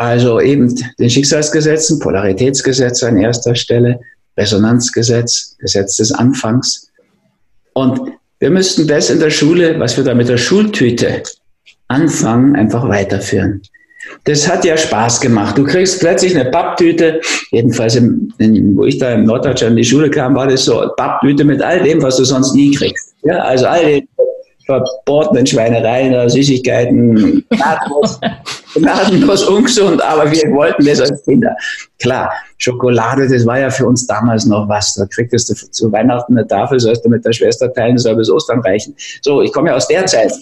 Also 0.01 0.41
eben 0.41 0.73
den 0.97 1.11
Schicksalsgesetzen, 1.11 1.99
Polaritätsgesetz 1.99 3.03
an 3.03 3.17
erster 3.17 3.53
Stelle, 3.53 3.99
Resonanzgesetz, 4.35 5.55
Gesetz 5.59 5.97
des 5.97 6.11
Anfangs. 6.11 6.89
Und 7.73 8.01
wir 8.39 8.49
müssten 8.49 8.87
das 8.87 9.11
in 9.11 9.19
der 9.19 9.29
Schule, 9.29 9.79
was 9.79 9.97
wir 9.97 10.03
da 10.03 10.15
mit 10.15 10.27
der 10.27 10.37
Schultüte 10.37 11.21
anfangen, 11.87 12.55
einfach 12.55 12.89
weiterführen. 12.89 13.61
Das 14.23 14.47
hat 14.47 14.65
ja 14.65 14.75
Spaß 14.75 15.21
gemacht. 15.21 15.55
Du 15.59 15.65
kriegst 15.65 15.99
plötzlich 15.99 16.35
eine 16.35 16.49
Papptüte, 16.49 17.21
jedenfalls, 17.51 17.95
im, 17.95 18.33
in, 18.39 18.75
wo 18.75 18.85
ich 18.85 18.97
da 18.97 19.13
im 19.13 19.25
Norddeutschland 19.25 19.73
in 19.73 19.77
die 19.77 19.83
Schule 19.83 20.09
kam, 20.09 20.33
war 20.33 20.47
das 20.47 20.65
so, 20.65 20.83
Papptüte 20.97 21.43
mit 21.43 21.61
all 21.61 21.83
dem, 21.83 22.01
was 22.01 22.17
du 22.17 22.23
sonst 22.23 22.55
nie 22.55 22.73
kriegst. 22.73 23.13
Ja, 23.21 23.43
also 23.43 23.67
all 23.67 23.85
dem 23.85 24.07
verbotenen 24.65 25.45
Schweinereien 25.45 26.29
Süßigkeiten, 26.29 27.45
gnadenlos, 27.49 28.19
gnadenlos 28.75 29.43
ungesund, 29.43 30.01
aber 30.01 30.31
wir 30.31 30.51
wollten 30.51 30.85
das 30.85 31.01
als 31.01 31.23
Kinder. 31.23 31.55
Klar, 31.99 32.31
Schokolade, 32.57 33.27
das 33.27 33.45
war 33.45 33.59
ja 33.59 33.69
für 33.69 33.85
uns 33.85 34.05
damals 34.07 34.45
noch 34.45 34.67
was. 34.69 34.93
Da 34.93 35.05
kriegtest 35.05 35.49
du 35.49 35.71
zu 35.71 35.91
Weihnachten 35.91 36.37
eine 36.37 36.47
Tafel, 36.47 36.79
sollst 36.79 37.03
du 37.05 37.09
mit 37.09 37.25
der 37.25 37.33
Schwester 37.33 37.71
teilen, 37.73 37.97
soll 37.97 38.15
bis 38.15 38.29
Ostern 38.29 38.61
reichen. 38.61 38.95
So, 39.21 39.41
ich 39.41 39.51
komme 39.51 39.69
ja 39.69 39.75
aus 39.75 39.87
der 39.87 40.05
Zeit. 40.05 40.31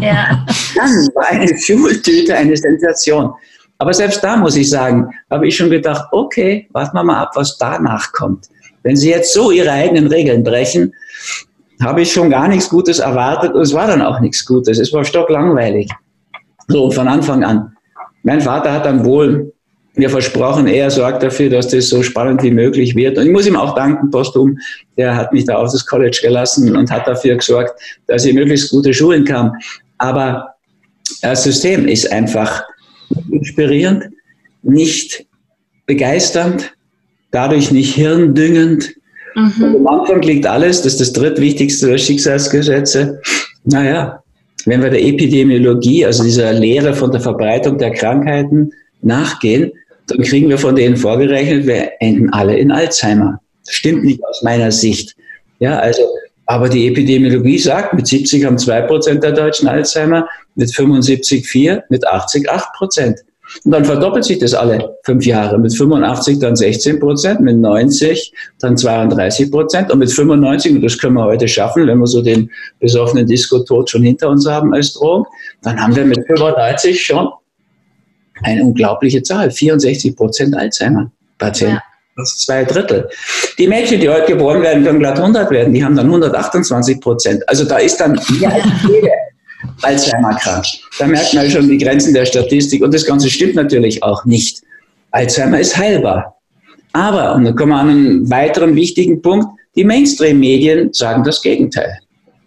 ja. 0.00 0.44
Dann 0.74 1.08
war 1.14 1.28
eine 1.28 1.56
Schultüte 1.58 2.34
eine 2.34 2.56
Sensation. 2.56 3.32
Aber 3.78 3.92
selbst 3.92 4.22
da 4.22 4.36
muss 4.36 4.56
ich 4.56 4.70
sagen, 4.70 5.10
habe 5.30 5.48
ich 5.48 5.56
schon 5.56 5.70
gedacht, 5.70 6.06
okay, 6.12 6.68
warten 6.72 6.96
wir 6.96 7.04
mal 7.04 7.22
ab, 7.22 7.32
was 7.34 7.58
danach 7.58 8.12
kommt. 8.12 8.48
Wenn 8.82 8.96
Sie 8.96 9.10
jetzt 9.10 9.32
so 9.32 9.50
Ihre 9.50 9.72
eigenen 9.72 10.06
Regeln 10.06 10.44
brechen, 10.44 10.92
habe 11.82 12.02
ich 12.02 12.12
schon 12.12 12.30
gar 12.30 12.48
nichts 12.48 12.68
Gutes 12.68 12.98
erwartet 12.98 13.54
und 13.54 13.62
es 13.62 13.72
war 13.72 13.86
dann 13.86 14.02
auch 14.02 14.20
nichts 14.20 14.44
Gutes. 14.44 14.78
Es 14.78 14.92
war 14.92 15.04
stocklangweilig. 15.04 15.90
So 16.68 16.90
von 16.90 17.08
Anfang 17.08 17.44
an. 17.44 17.72
Mein 18.22 18.40
Vater 18.40 18.72
hat 18.72 18.86
dann 18.86 19.04
wohl 19.04 19.52
mir 19.96 20.10
versprochen, 20.10 20.66
er 20.66 20.90
sorgt 20.90 21.22
dafür, 21.22 21.50
dass 21.50 21.68
das 21.68 21.88
so 21.88 22.02
spannend 22.02 22.42
wie 22.42 22.50
möglich 22.50 22.96
wird. 22.96 23.16
Und 23.16 23.26
ich 23.26 23.32
muss 23.32 23.46
ihm 23.46 23.56
auch 23.56 23.74
danken, 23.74 24.10
postum, 24.10 24.58
der 24.96 25.14
hat 25.14 25.32
mich 25.32 25.44
da 25.44 25.56
auf 25.56 25.70
das 25.70 25.86
College 25.86 26.18
gelassen 26.22 26.76
und 26.76 26.90
hat 26.90 27.06
dafür 27.06 27.36
gesorgt, 27.36 27.80
dass 28.06 28.24
ich 28.24 28.34
möglichst 28.34 28.70
gute 28.70 28.92
Schulen 28.92 29.24
kam. 29.24 29.52
Aber 29.98 30.54
das 31.22 31.44
System 31.44 31.86
ist 31.86 32.10
einfach 32.10 32.64
inspirierend, 33.30 34.04
nicht 34.62 35.26
begeisternd, 35.86 36.74
dadurch 37.30 37.70
nicht 37.70 37.94
hirndüngend, 37.94 38.94
Mhm. 39.34 39.76
am 39.76 39.86
Anfang 39.86 40.22
liegt 40.22 40.46
alles, 40.46 40.82
das 40.82 40.94
ist 40.94 41.00
das 41.00 41.12
drittwichtigste 41.12 41.88
der 41.88 41.98
Schicksalsgesetze. 41.98 43.20
Naja, 43.64 44.22
wenn 44.66 44.82
wir 44.82 44.90
der 44.90 45.02
Epidemiologie, 45.04 46.04
also 46.06 46.22
dieser 46.22 46.52
Lehre 46.52 46.94
von 46.94 47.10
der 47.10 47.20
Verbreitung 47.20 47.78
der 47.78 47.92
Krankheiten 47.92 48.70
nachgehen, 49.02 49.72
dann 50.06 50.22
kriegen 50.22 50.48
wir 50.48 50.58
von 50.58 50.76
denen 50.76 50.96
vorgerechnet, 50.96 51.66
wir 51.66 51.92
enden 52.00 52.32
alle 52.32 52.56
in 52.56 52.70
Alzheimer. 52.70 53.40
Das 53.64 53.74
stimmt 53.74 54.04
nicht 54.04 54.22
aus 54.24 54.42
meiner 54.42 54.70
Sicht. 54.70 55.16
Ja, 55.58 55.78
also, 55.78 56.02
aber 56.46 56.68
die 56.68 56.86
Epidemiologie 56.88 57.58
sagt, 57.58 57.94
mit 57.94 58.06
70 58.06 58.44
haben 58.44 58.56
2% 58.56 59.20
der 59.20 59.32
Deutschen 59.32 59.66
Alzheimer, 59.68 60.28
mit 60.54 60.74
75 60.74 61.46
4, 61.46 61.84
mit 61.88 62.06
80 62.06 62.50
8%. 62.50 63.16
Und 63.64 63.70
dann 63.70 63.84
verdoppelt 63.84 64.24
sich 64.24 64.38
das 64.38 64.54
alle 64.54 64.96
fünf 65.04 65.26
Jahre. 65.26 65.58
Mit 65.58 65.76
85 65.76 66.38
dann 66.38 66.56
16 66.56 66.98
Prozent, 66.98 67.40
mit 67.40 67.56
90 67.56 68.32
dann 68.58 68.76
32 68.76 69.50
Prozent 69.50 69.92
und 69.92 69.98
mit 69.98 70.10
95, 70.10 70.76
und 70.76 70.82
das 70.82 70.98
können 70.98 71.14
wir 71.14 71.24
heute 71.24 71.46
schaffen, 71.46 71.86
wenn 71.86 71.98
wir 71.98 72.06
so 72.06 72.22
den 72.22 72.50
besoffenen 72.80 73.26
Disco-Tod 73.26 73.90
schon 73.90 74.02
hinter 74.02 74.28
uns 74.30 74.46
haben 74.46 74.74
als 74.74 74.94
Drohung, 74.94 75.26
dann 75.62 75.80
haben 75.80 75.94
wir 75.94 76.04
mit 76.04 76.26
35 76.26 77.02
schon 77.02 77.28
eine 78.42 78.62
unglaubliche 78.64 79.22
Zahl, 79.22 79.50
64 79.50 80.16
Prozent 80.16 80.56
Alzheimer-Patienten. 80.56 81.76
Ja. 81.76 81.82
Das 82.16 82.32
ist 82.32 82.46
zwei 82.46 82.64
Drittel. 82.64 83.08
Die 83.58 83.66
Mädchen, 83.66 84.00
die 84.00 84.08
heute 84.08 84.32
geboren 84.32 84.62
werden, 84.62 84.84
können 84.84 85.00
glatt 85.00 85.18
100 85.18 85.50
werden, 85.50 85.74
die 85.74 85.84
haben 85.84 85.96
dann 85.96 86.06
128 86.06 87.00
Prozent. 87.00 87.48
Also 87.48 87.64
da 87.64 87.78
ist 87.78 87.96
dann 87.96 88.20
ja, 88.40 88.52
jede 88.88 89.10
Alzheimer 89.82 90.34
krank. 90.36 90.64
Da 90.98 91.06
merkt 91.06 91.34
man 91.34 91.50
schon 91.50 91.68
die 91.68 91.78
Grenzen 91.78 92.14
der 92.14 92.26
Statistik. 92.26 92.82
Und 92.82 92.94
das 92.94 93.04
Ganze 93.04 93.28
stimmt 93.30 93.54
natürlich 93.54 94.02
auch 94.02 94.24
nicht. 94.24 94.62
Alzheimer 95.10 95.60
ist 95.60 95.76
heilbar. 95.76 96.36
Aber, 96.92 97.34
und 97.34 97.44
dann 97.44 97.56
kommen 97.56 97.72
wir 97.72 97.78
an 97.78 97.88
einen 97.88 98.30
weiteren 98.30 98.76
wichtigen 98.76 99.20
Punkt, 99.20 99.46
die 99.76 99.84
Mainstream-Medien 99.84 100.92
sagen 100.92 101.24
das 101.24 101.42
Gegenteil. 101.42 101.98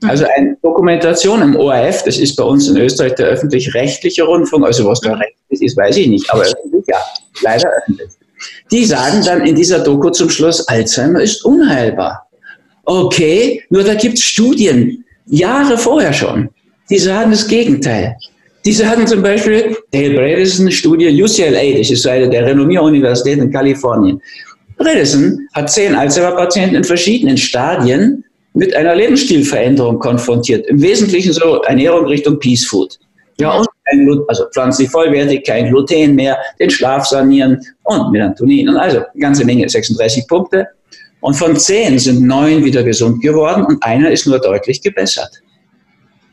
Mhm. 0.02 0.10
Also 0.10 0.26
eine 0.36 0.58
Dokumentation 0.62 1.42
im 1.42 1.56
ORF, 1.56 2.04
das 2.04 2.18
ist 2.18 2.36
bei 2.36 2.44
uns 2.44 2.68
in 2.68 2.78
Österreich 2.78 3.16
der 3.16 3.28
öffentlich-rechtliche 3.28 4.24
Rundfunk, 4.24 4.66
also 4.66 4.86
was 4.86 5.02
da 5.02 5.14
rechtlich 5.14 5.62
ist, 5.62 5.78
weiß 5.78 5.98
ich 5.98 6.08
nicht, 6.08 6.32
aber 6.32 6.44
öffentlich 6.44 6.86
ja, 6.88 6.98
leider 7.42 7.70
öffentlich. 7.82 8.10
Die 8.72 8.86
sagen 8.86 9.24
dann 9.26 9.46
in 9.46 9.56
dieser 9.56 9.80
Doku 9.80 10.10
zum 10.12 10.30
Schluss, 10.30 10.68
Alzheimer 10.68 11.22
ist 11.22 11.44
unheilbar. 11.44 12.28
Okay, 12.86 13.64
nur 13.70 13.84
da 13.84 13.96
gibt 13.96 14.16
es 14.16 14.24
Studien, 14.24 15.04
Jahre 15.26 15.78
vorher 15.78 16.14
schon, 16.14 16.50
die 16.90 17.00
sagen 17.00 17.32
das 17.32 17.48
Gegenteil. 17.48 18.16
Die 18.66 18.74
sagen 18.74 19.08
zum 19.08 19.22
Beispiel, 19.22 19.78
Dale 19.92 20.16
Bredesen 20.16 20.72
Studie 20.72 21.22
UCLA, 21.22 21.78
das 21.78 21.90
ist 21.90 22.06
eine 22.06 22.30
der 22.30 22.46
renommierten 22.46 22.88
Universitäten 22.88 23.44
in 23.44 23.52
Kalifornien. 23.52 24.22
Bredesen 24.78 25.48
hat 25.54 25.72
zehn 25.72 25.96
Alzheimer-Patienten 25.96 26.76
in 26.76 26.84
verschiedenen 26.84 27.38
Stadien 27.38 28.24
mit 28.54 28.76
einer 28.76 28.96
Lebensstilveränderung 28.96 30.00
konfrontiert. 30.00 30.66
Im 30.68 30.82
Wesentlichen 30.82 31.32
so 31.32 31.62
Ernährung 31.64 32.06
Richtung 32.06 32.40
Peace 32.40 32.66
Food. 32.66 32.98
Ja, 33.40 33.58
und 33.58 33.68
kein, 33.86 34.08
also 34.28 34.46
pflanzlich 34.52 34.90
vollwertig, 34.90 35.46
kein 35.46 35.70
Gluten 35.70 36.16
mehr, 36.16 36.38
den 36.60 36.70
Schlaf 36.70 37.06
sanieren 37.06 37.62
und 37.84 38.12
Melatonin 38.12 38.70
und 38.70 38.78
also 38.78 38.98
eine 38.98 39.22
ganze 39.22 39.46
Menge, 39.46 39.70
36 39.70 40.28
Punkte. 40.28 40.68
Und 41.22 41.36
von 41.36 41.56
zehn 41.56 41.98
sind 42.00 42.26
neun 42.26 42.64
wieder 42.64 42.84
gesund 42.84 43.22
geworden 43.22 43.64
und 43.64 43.82
einer 43.84 44.12
ist 44.12 44.28
nur 44.28 44.40
deutlich 44.40 44.82
gebessert. 44.82 45.42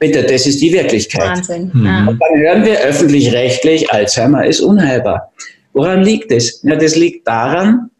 Bitte, 0.07 0.23
das 0.23 0.47
ist 0.47 0.61
die 0.61 0.73
Wirklichkeit. 0.73 1.39
Wahnsinn. 1.39 1.71
Mhm. 1.73 2.09
Und 2.09 2.21
dann 2.21 2.41
hören 2.41 2.65
wir 2.65 2.79
öffentlich-rechtlich, 2.81 3.91
Alzheimer 3.91 4.45
ist 4.45 4.61
unheilbar. 4.61 5.33
Woran 5.73 6.03
liegt 6.03 6.31
es? 6.31 6.61
Ja, 6.63 6.77
das 6.77 6.95
liegt 6.95 7.27
daran, 7.27 7.91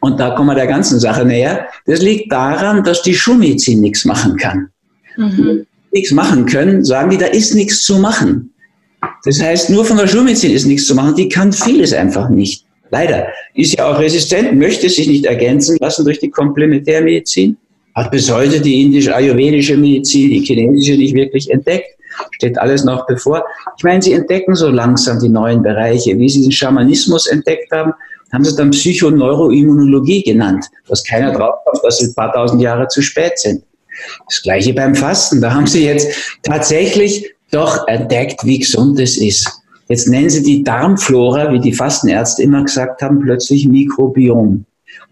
und 0.00 0.18
da 0.18 0.30
kommen 0.30 0.48
wir 0.48 0.54
der 0.54 0.66
ganzen 0.66 1.00
Sache 1.00 1.24
näher, 1.24 1.68
das 1.86 2.02
liegt 2.02 2.30
daran, 2.32 2.84
dass 2.84 3.02
die 3.02 3.14
Schulmedizin 3.14 3.80
nichts 3.80 4.04
machen 4.04 4.36
kann. 4.36 4.68
Mhm. 5.16 5.66
Nichts 5.92 6.10
machen 6.10 6.46
können, 6.46 6.84
sagen 6.84 7.10
die, 7.10 7.18
da 7.18 7.26
ist 7.26 7.54
nichts 7.54 7.82
zu 7.82 7.98
machen. 7.98 8.52
Das 9.24 9.40
heißt, 9.40 9.70
nur 9.70 9.84
von 9.84 9.96
der 9.96 10.06
Schulmedizin 10.06 10.52
ist 10.52 10.66
nichts 10.66 10.86
zu 10.86 10.94
machen, 10.94 11.14
die 11.14 11.28
kann 11.28 11.52
vieles 11.52 11.92
einfach 11.92 12.28
nicht. 12.28 12.66
Leider. 12.90 13.28
Ist 13.54 13.78
ja 13.78 13.90
auch 13.90 13.98
resistent, 13.98 14.58
möchte 14.58 14.88
sich 14.90 15.06
nicht 15.06 15.24
ergänzen 15.24 15.78
lassen 15.80 16.04
durch 16.04 16.18
die 16.18 16.30
Komplementärmedizin 16.30 17.56
hat 17.94 18.10
bis 18.10 18.30
heute 18.30 18.60
die 18.60 18.82
indisch-ayurvedische 18.82 19.76
Medizin, 19.76 20.30
die 20.30 20.40
chinesische 20.40 20.96
nicht 20.96 21.14
wirklich 21.14 21.50
entdeckt. 21.50 21.88
Steht 22.32 22.58
alles 22.58 22.84
noch 22.84 23.06
bevor. 23.06 23.44
Ich 23.76 23.84
meine, 23.84 24.02
sie 24.02 24.12
entdecken 24.12 24.54
so 24.54 24.68
langsam 24.68 25.18
die 25.18 25.28
neuen 25.28 25.62
Bereiche. 25.62 26.18
Wie 26.18 26.28
sie 26.28 26.42
den 26.42 26.52
Schamanismus 26.52 27.26
entdeckt 27.26 27.70
haben, 27.72 27.92
haben 28.32 28.44
sie 28.44 28.56
dann 28.56 28.70
Psychoneuroimmunologie 28.70 30.22
genannt, 30.22 30.66
was 30.88 31.04
keiner 31.04 31.32
drauf 31.32 31.54
kommt, 31.64 31.84
dass 31.84 31.98
sie 31.98 32.06
ein 32.06 32.14
paar 32.14 32.32
tausend 32.32 32.62
Jahre 32.62 32.88
zu 32.88 33.02
spät 33.02 33.38
sind. 33.38 33.62
Das 34.26 34.42
gleiche 34.42 34.72
beim 34.72 34.94
Fasten. 34.94 35.40
Da 35.40 35.52
haben 35.52 35.66
sie 35.66 35.84
jetzt 35.84 36.38
tatsächlich 36.42 37.34
doch 37.50 37.86
entdeckt, 37.88 38.44
wie 38.44 38.58
gesund 38.58 38.98
es 38.98 39.18
ist. 39.18 39.50
Jetzt 39.88 40.08
nennen 40.08 40.30
sie 40.30 40.42
die 40.42 40.64
Darmflora, 40.64 41.52
wie 41.52 41.60
die 41.60 41.72
Fastenärzte 41.72 42.42
immer 42.42 42.64
gesagt 42.64 43.02
haben, 43.02 43.20
plötzlich 43.20 43.68
Mikrobiom. 43.68 44.64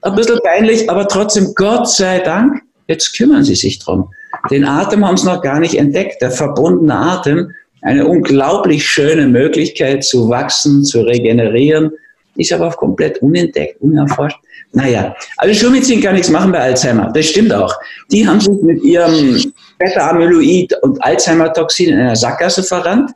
Ein 0.03 0.14
bisschen 0.14 0.38
peinlich, 0.43 0.88
aber 0.88 1.07
trotzdem, 1.07 1.53
Gott 1.55 1.88
sei 1.90 2.21
Dank, 2.21 2.62
Jetzt 2.90 3.16
kümmern 3.16 3.44
Sie 3.44 3.55
sich 3.55 3.79
drum. 3.79 4.12
Den 4.50 4.64
Atem 4.64 5.07
haben 5.07 5.16
Sie 5.16 5.24
noch 5.24 5.42
gar 5.42 5.61
nicht 5.61 5.76
entdeckt. 5.76 6.20
Der 6.20 6.33
verbundene 6.33 6.92
Atem, 6.92 7.53
eine 7.83 8.05
unglaublich 8.05 8.85
schöne 8.85 9.29
Möglichkeit 9.29 10.03
zu 10.03 10.29
wachsen, 10.29 10.85
zu 10.85 11.03
regenerieren, 11.03 11.92
ist 12.35 12.53
aber 12.53 12.68
komplett 12.70 13.22
unentdeckt, 13.22 13.81
unerforscht. 13.81 14.38
Naja, 14.72 15.14
also 15.37 15.55
Schulmedizin 15.55 16.00
kann 16.00 16.14
nichts 16.14 16.31
machen 16.31 16.50
bei 16.50 16.59
Alzheimer. 16.59 17.12
Das 17.14 17.26
stimmt 17.26 17.53
auch. 17.53 17.72
Die 18.11 18.26
haben 18.26 18.40
sich 18.40 18.61
mit 18.61 18.83
ihrem 18.83 19.40
Beta-Amyloid 19.79 20.74
und 20.83 21.00
Alzheimer-Toxin 21.05 21.90
in 21.90 21.98
einer 22.00 22.16
Sackgasse 22.16 22.64
verrannt. 22.64 23.12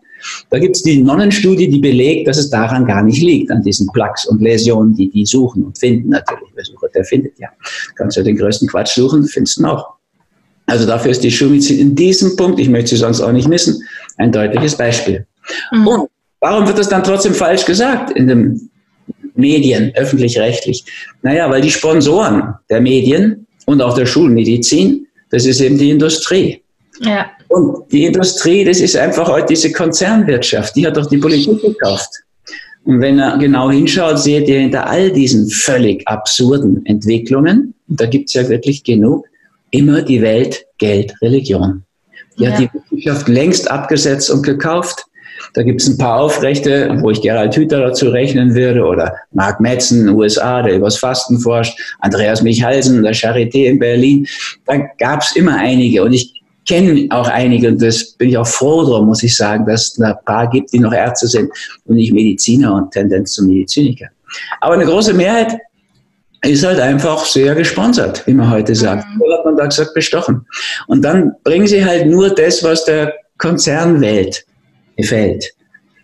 Da 0.51 0.59
gibt 0.59 0.77
es 0.77 0.83
die 0.83 1.03
Nonnenstudie, 1.03 1.69
die 1.69 1.81
belegt, 1.81 2.29
dass 2.29 2.39
es 2.39 2.51
daran 2.51 2.87
gar 2.87 3.03
nicht 3.03 3.23
liegt, 3.23 3.51
an 3.51 3.63
diesen 3.63 3.89
Plaques 3.93 4.25
und 4.27 4.41
Läsionen, 4.41 4.95
die 4.95 5.11
die 5.11 5.27
suchen 5.27 5.65
und 5.65 5.79
finden 5.79 6.11
natürlich. 6.11 6.51
Wer 6.55 6.65
sucht, 6.65 6.95
der 6.95 7.05
findet 7.05 7.39
ja. 7.39 7.49
Kannst 7.97 8.17
ja 8.17 8.23
den 8.23 8.37
größten 8.37 8.69
Quatsch 8.69 8.95
suchen, 8.95 9.25
findest 9.25 9.59
du 9.59 9.67
auch. 9.67 9.95
Also 10.67 10.87
dafür 10.87 11.11
ist 11.11 11.23
die 11.23 11.31
Schulmedizin 11.31 11.79
in 11.79 11.95
diesem 11.95 12.37
Punkt, 12.37 12.59
ich 12.59 12.69
möchte 12.69 12.91
sie 12.91 12.97
sonst 12.97 13.21
auch 13.21 13.33
nicht 13.33 13.49
missen, 13.49 13.83
ein 14.17 14.33
deutliches 14.33 14.77
Beispiel. 14.77 15.27
Mhm. 15.73 15.87
Und 15.87 16.09
warum 16.41 16.67
wird 16.67 16.79
das 16.79 16.89
dann 16.89 17.05
trotzdem 17.05 17.35
falsch 17.35 17.65
gesagt 17.65 18.13
in 18.13 18.29
den 18.29 18.71
Medien, 19.35 19.93
öffentlich-rechtlich? 19.95 20.85
Naja, 21.23 21.51
weil 21.51 21.61
die 21.61 21.71
Sponsoren 21.71 22.55
der 22.71 22.81
Medien 22.81 23.47
und 23.67 23.83
auch 23.83 23.95
der 23.95 24.07
Schulmedizin, 24.07 25.07
das 25.31 25.45
ist 25.45 25.61
eben 25.61 25.77
die 25.77 25.91
Industrie. 25.91 26.64
Ja. 27.01 27.31
Und 27.49 27.91
die 27.93 28.05
Industrie, 28.05 28.65
das 28.65 28.81
ist 28.81 28.97
einfach 28.97 29.29
heute 29.29 29.49
diese 29.49 29.73
Konzernwirtschaft, 29.73 30.77
die 30.77 30.87
hat 30.87 30.97
doch 30.97 31.07
die 31.07 31.19
Politik 31.19 31.61
gekauft. 31.61 32.11
Und 32.85 33.01
wenn 33.01 33.19
ihr 33.19 33.37
genau 33.39 33.71
hinschaut, 33.71 34.19
seht 34.19 34.49
ihr 34.49 34.61
hinter 34.61 34.87
all 34.87 35.11
diesen 35.11 35.49
völlig 35.49 36.07
absurden 36.07 36.85
Entwicklungen, 36.87 37.75
und 37.89 38.01
da 38.01 38.07
gibt 38.07 38.29
es 38.29 38.35
ja 38.35 38.49
wirklich 38.49 38.85
genug, 38.85 39.27
immer 39.71 40.03
die 40.03 40.23
Welt, 40.23 40.67
Geld, 40.79 41.15
Religion. 41.23 41.83
Die 42.39 42.45
ja. 42.45 42.51
hat 42.51 42.61
die 42.61 42.71
Wissenschaft 42.73 43.29
längst 43.29 43.71
abgesetzt 43.71 44.31
und 44.31 44.43
gekauft. 44.43 45.05
Da 45.55 45.63
gibt 45.63 45.81
es 45.81 45.89
ein 45.89 45.99
paar 45.99 46.21
Aufrechte, 46.21 46.97
wo 47.01 47.11
ich 47.11 47.21
Gerald 47.21 47.57
Hüther 47.57 47.81
dazu 47.81 48.09
rechnen 48.09 48.55
würde, 48.55 48.85
oder 48.85 49.15
Mark 49.33 49.61
Metzen, 49.61 50.09
USA, 50.09 50.63
der 50.63 50.77
übers 50.77 50.99
Fasten 50.99 51.39
forscht, 51.39 51.79
Andreas 52.01 52.43
Michalsen, 52.43 53.03
der 53.03 53.15
Charité 53.15 53.67
in 53.67 53.79
Berlin. 53.79 54.27
Da 54.67 54.79
gab 54.99 55.23
es 55.23 55.37
immer 55.37 55.57
einige. 55.57 56.03
Und 56.03 56.13
ich 56.13 56.44
kenne 56.67 57.07
auch 57.11 57.29
einige 57.29 57.69
und 57.69 57.83
das 57.83 58.13
bin 58.13 58.31
ich 58.31 58.39
auch 58.39 58.47
froh 58.47 58.85
drum, 58.85 59.07
muss 59.07 59.23
ich 59.23 59.37
sagen, 59.37 59.67
dass 59.67 59.93
es 59.93 60.01
ein 60.01 60.15
paar 60.25 60.49
gibt, 60.49 60.73
die 60.73 60.81
noch 60.81 60.93
Ärzte 60.93 61.27
sind 61.27 61.51
und 61.85 61.97
nicht 61.97 62.13
Mediziner 62.13 62.75
und 62.75 62.91
Tendenz 62.91 63.33
zum 63.33 63.47
Mediziniker. 63.47 64.07
Aber 64.61 64.75
eine 64.75 64.87
große 64.87 65.15
Mehrheit 65.15 65.57
ist 66.43 66.65
halt 66.65 66.81
einfach 66.81 67.25
sehr 67.25 67.55
gesponsert, 67.55 68.27
wie 68.27 68.35
man 68.35 68.51
heute 68.51 68.75
sagt. 68.75 69.07
Mhm. 69.15 69.23
Oder 69.23 69.39
hat 69.39 69.45
man 69.45 69.57
da 69.57 69.67
gesagt, 69.67 69.95
bestochen. 69.95 70.47
Und 70.87 71.03
dann 71.03 71.33
bringen 71.43 71.67
sie 71.67 71.85
halt 71.85 72.07
nur 72.07 72.31
das, 72.31 72.63
was 72.63 72.85
der 72.85 73.15
Konzernwelt 73.39 74.45
gefällt. 74.97 75.53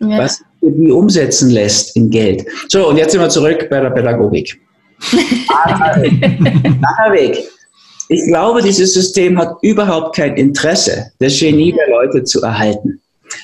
Ja. 0.01 0.19
Was 0.19 0.43
die 0.63 0.91
umsetzen 0.91 1.51
lässt 1.51 1.97
in 1.97 2.11
Geld. 2.11 2.47
So, 2.69 2.89
und 2.89 2.97
jetzt 2.97 3.13
sind 3.13 3.21
wir 3.21 3.29
zurück 3.29 3.69
bei 3.71 3.81
der 3.81 3.91
Pädagogik. 3.91 4.61
Nachher 6.81 7.13
Weg. 7.13 7.39
Ich 8.11 8.27
glaube, 8.27 8.61
dieses 8.61 8.93
System 8.93 9.39
hat 9.39 9.57
überhaupt 9.63 10.17
kein 10.17 10.37
Interesse, 10.37 11.13
das 11.21 11.39
Genie 11.39 11.73
der 11.73 11.89
Leute 11.89 12.25
zu 12.25 12.43
erhalten. 12.43 13.01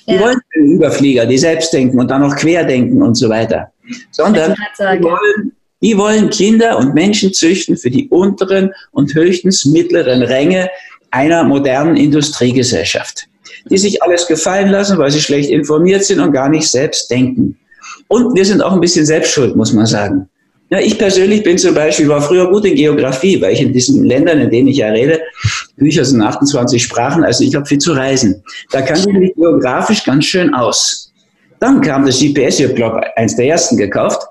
Die 0.08 0.14
ja. 0.14 0.20
wollen 0.20 0.38
den 0.56 0.72
Überflieger, 0.72 1.24
die 1.24 1.38
selbst 1.38 1.72
denken 1.72 2.00
und 2.00 2.10
dann 2.10 2.22
noch 2.22 2.34
querdenken 2.34 3.00
und 3.00 3.14
so 3.14 3.28
weiter. 3.28 3.70
Sondern 4.10 4.54
die 4.54 5.02
wollen, 5.02 5.52
die 5.80 5.96
wollen 5.96 6.30
Kinder 6.30 6.78
und 6.78 6.94
Menschen 6.94 7.32
züchten 7.32 7.76
für 7.76 7.90
die 7.90 8.08
unteren 8.08 8.72
und 8.90 9.14
höchstens 9.14 9.64
mittleren 9.64 10.22
Ränge 10.22 10.68
einer 11.12 11.44
modernen 11.44 11.96
Industriegesellschaft 11.96 13.28
die 13.70 13.78
sich 13.78 14.02
alles 14.02 14.26
gefallen 14.26 14.70
lassen, 14.70 14.98
weil 14.98 15.10
sie 15.10 15.20
schlecht 15.20 15.50
informiert 15.50 16.04
sind 16.04 16.20
und 16.20 16.32
gar 16.32 16.48
nicht 16.48 16.68
selbst 16.68 17.10
denken. 17.10 17.58
Und 18.08 18.34
wir 18.36 18.44
sind 18.44 18.62
auch 18.62 18.72
ein 18.72 18.80
bisschen 18.80 19.06
selbstschuld, 19.06 19.56
muss 19.56 19.72
man 19.72 19.86
sagen. 19.86 20.28
Ja, 20.68 20.80
ich 20.80 20.98
persönlich 20.98 21.44
bin 21.44 21.58
zum 21.58 21.74
Beispiel, 21.74 22.08
war 22.08 22.20
früher 22.20 22.50
gut 22.50 22.64
in 22.64 22.74
Geografie, 22.74 23.40
weil 23.40 23.52
ich 23.52 23.60
in 23.60 23.72
diesen 23.72 24.04
Ländern, 24.04 24.40
in 24.40 24.50
denen 24.50 24.68
ich 24.68 24.78
ja 24.78 24.88
rede, 24.88 25.20
Bücher 25.76 26.04
sind 26.04 26.20
28 26.20 26.82
Sprachen, 26.82 27.22
also 27.22 27.44
ich 27.44 27.54
habe 27.54 27.66
viel 27.66 27.78
zu 27.78 27.92
reisen. 27.92 28.42
Da 28.72 28.82
kann 28.82 28.98
ich 28.98 29.06
mich 29.06 29.34
geografisch 29.36 30.02
ganz 30.04 30.24
schön 30.24 30.52
aus. 30.54 31.12
Dann 31.60 31.80
kam 31.80 32.04
das 32.04 32.18
GPS, 32.18 32.58
ich 32.58 32.82
habe, 32.82 33.16
eins 33.16 33.36
der 33.36 33.46
ersten 33.46 33.76
gekauft. 33.76 34.22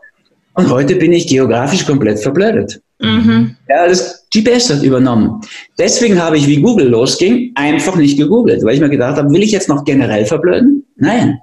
Und 0.55 0.69
heute 0.69 0.95
bin 0.95 1.11
ich 1.11 1.27
geografisch 1.27 1.85
komplett 1.85 2.19
verblödet. 2.19 2.81
Mhm. 2.99 3.55
Ja, 3.69 3.87
das 3.87 4.25
GPS 4.33 4.69
hat 4.69 4.83
übernommen. 4.83 5.41
Deswegen 5.77 6.21
habe 6.21 6.37
ich, 6.37 6.47
wie 6.47 6.61
Google 6.61 6.87
losging, 6.87 7.51
einfach 7.55 7.95
nicht 7.95 8.17
gegoogelt, 8.17 8.63
weil 8.63 8.75
ich 8.75 8.81
mir 8.81 8.89
gedacht 8.89 9.17
habe, 9.17 9.29
will 9.31 9.43
ich 9.43 9.51
jetzt 9.51 9.69
noch 9.69 9.83
generell 9.85 10.25
verblöden? 10.25 10.85
Nein. 10.97 11.39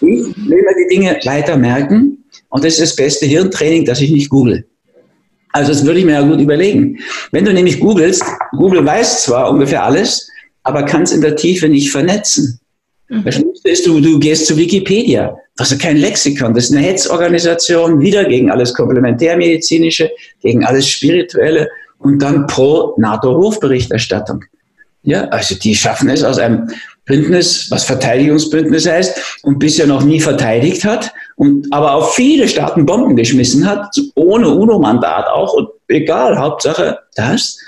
will 0.00 0.34
mir 0.46 0.74
die 0.78 0.94
Dinge 0.94 1.18
weiter 1.24 1.56
merken 1.56 2.24
und 2.56 2.64
das 2.64 2.78
ist 2.78 2.80
das 2.80 2.96
beste 2.96 3.26
Hirntraining, 3.26 3.84
dass 3.84 4.00
ich 4.00 4.10
nicht 4.10 4.30
google. 4.30 4.64
Also 5.52 5.72
das 5.72 5.84
würde 5.84 5.98
ich 5.98 6.06
mir 6.06 6.12
ja 6.12 6.22
gut 6.22 6.40
überlegen. 6.40 6.98
Wenn 7.30 7.44
du 7.44 7.52
nämlich 7.52 7.78
googelst, 7.78 8.24
Google 8.52 8.82
weiß 8.82 9.24
zwar 9.24 9.50
ungefähr 9.50 9.84
alles, 9.84 10.26
aber 10.62 10.82
kann 10.84 11.02
es 11.02 11.12
in 11.12 11.20
der 11.20 11.36
Tiefe 11.36 11.68
nicht 11.68 11.90
vernetzen. 11.90 12.58
Mhm. 13.10 13.24
Das 13.24 13.34
Schlimmste 13.34 13.68
ist, 13.68 13.86
du, 13.86 14.00
du 14.00 14.18
gehst 14.18 14.46
zu 14.46 14.56
Wikipedia. 14.56 15.36
Das 15.58 15.70
ist 15.70 15.82
kein 15.82 15.98
Lexikon. 15.98 16.54
Das 16.54 16.64
ist 16.64 16.72
eine 16.74 16.86
Hetzorganisation, 16.86 18.00
wieder 18.00 18.24
gegen 18.24 18.50
alles 18.50 18.72
Komplementärmedizinische, 18.72 20.10
gegen 20.40 20.64
alles 20.64 20.88
Spirituelle 20.88 21.68
und 21.98 22.20
dann 22.20 22.46
pro 22.46 22.94
NATO-Hofberichterstattung. 22.96 24.46
Ja, 25.02 25.24
also 25.24 25.54
die 25.56 25.74
schaffen 25.74 26.08
es 26.08 26.24
aus 26.24 26.38
einem 26.38 26.70
Bündnis, 27.04 27.70
was 27.70 27.84
Verteidigungsbündnis 27.84 28.88
heißt 28.88 29.42
und 29.42 29.58
bisher 29.58 29.86
noch 29.86 30.04
nie 30.04 30.20
verteidigt 30.20 30.86
hat 30.86 31.12
und 31.36 31.66
aber 31.70 31.92
auf 31.92 32.14
viele 32.14 32.48
Staaten 32.48 32.86
Bomben 32.86 33.14
geschmissen 33.14 33.66
hat, 33.66 33.94
ohne 34.14 34.48
UNO-Mandat 34.48 35.26
auch 35.28 35.52
und 35.52 35.68
egal, 35.88 36.38
Hauptsache 36.38 36.98
das. 37.14 37.58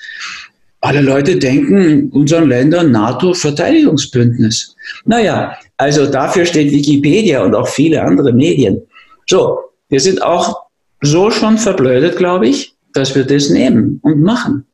Alle 0.80 1.00
Leute 1.00 1.36
denken 1.36 1.80
in 1.80 2.10
unseren 2.10 2.48
Ländern 2.48 2.92
NATO-Verteidigungsbündnis. 2.92 4.76
Naja, 5.04 5.56
also 5.76 6.06
dafür 6.06 6.46
steht 6.46 6.70
Wikipedia 6.70 7.42
und 7.42 7.54
auch 7.54 7.68
viele 7.68 8.02
andere 8.02 8.32
Medien. 8.32 8.80
So, 9.26 9.58
wir 9.88 10.00
sind 10.00 10.22
auch 10.22 10.68
so 11.02 11.30
schon 11.30 11.58
verblödet, 11.58 12.16
glaube 12.16 12.48
ich, 12.48 12.74
dass 12.94 13.14
wir 13.14 13.24
das 13.24 13.50
nehmen 13.50 13.98
und 14.02 14.22
machen. 14.22 14.66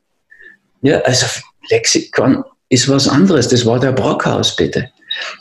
Ja, 0.82 0.98
also 1.00 1.26
Lexikon 1.70 2.44
ist 2.68 2.88
was 2.88 3.08
anderes. 3.08 3.48
Das 3.48 3.64
war 3.64 3.80
der 3.80 3.92
Brockhaus, 3.92 4.54
bitte. 4.54 4.90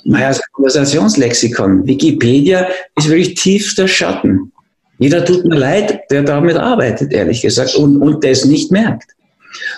Naja, 0.04 0.30
das 0.30 0.42
Konversationslexikon. 0.52 1.86
Wikipedia 1.86 2.68
ist 2.98 3.10
wirklich 3.10 3.36
tiefster 3.36 3.88
Schatten. 3.88 4.52
Jeder 5.00 5.26
tut 5.26 5.46
mir 5.46 5.58
leid, 5.58 6.02
der 6.12 6.24
damit 6.24 6.56
arbeitet, 6.56 7.12
ehrlich 7.12 7.42
gesagt, 7.42 7.76
und, 7.76 8.02
und 8.02 8.24
das 8.24 8.46
nicht 8.46 8.72
merkt. 8.72 9.12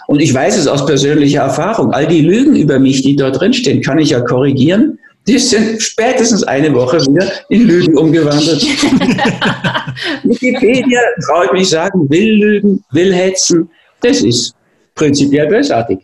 Und 0.07 0.19
ich 0.21 0.33
weiß 0.33 0.57
es 0.57 0.67
aus 0.67 0.85
persönlicher 0.85 1.41
Erfahrung. 1.41 1.91
All 1.91 2.07
die 2.07 2.21
Lügen 2.21 2.55
über 2.55 2.79
mich, 2.79 3.01
die 3.01 3.15
dort 3.15 3.39
drinstehen, 3.39 3.81
kann 3.81 3.99
ich 3.99 4.11
ja 4.11 4.21
korrigieren. 4.21 4.99
Die 5.27 5.39
sind 5.39 5.81
spätestens 5.81 6.43
eine 6.43 6.73
Woche 6.73 6.97
wieder 7.01 7.31
in 7.49 7.67
Lügen 7.67 7.97
umgewandelt. 7.97 8.61
Wikipedia, 10.23 10.99
traue 11.25 11.45
ich 11.45 11.51
mich 11.51 11.69
sagen, 11.69 12.07
will 12.09 12.33
lügen, 12.35 12.83
will 12.91 13.13
hetzen. 13.13 13.69
Das 14.01 14.21
ist 14.21 14.53
prinzipiell 14.93 15.47
bösartig. 15.47 15.99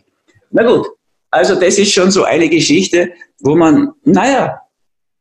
Na 0.50 0.64
gut, 0.64 0.88
also 1.30 1.54
das 1.54 1.78
ist 1.78 1.92
schon 1.92 2.10
so 2.10 2.24
eine 2.24 2.48
Geschichte, 2.48 3.10
wo 3.42 3.54
man, 3.54 3.90
naja, 4.04 4.60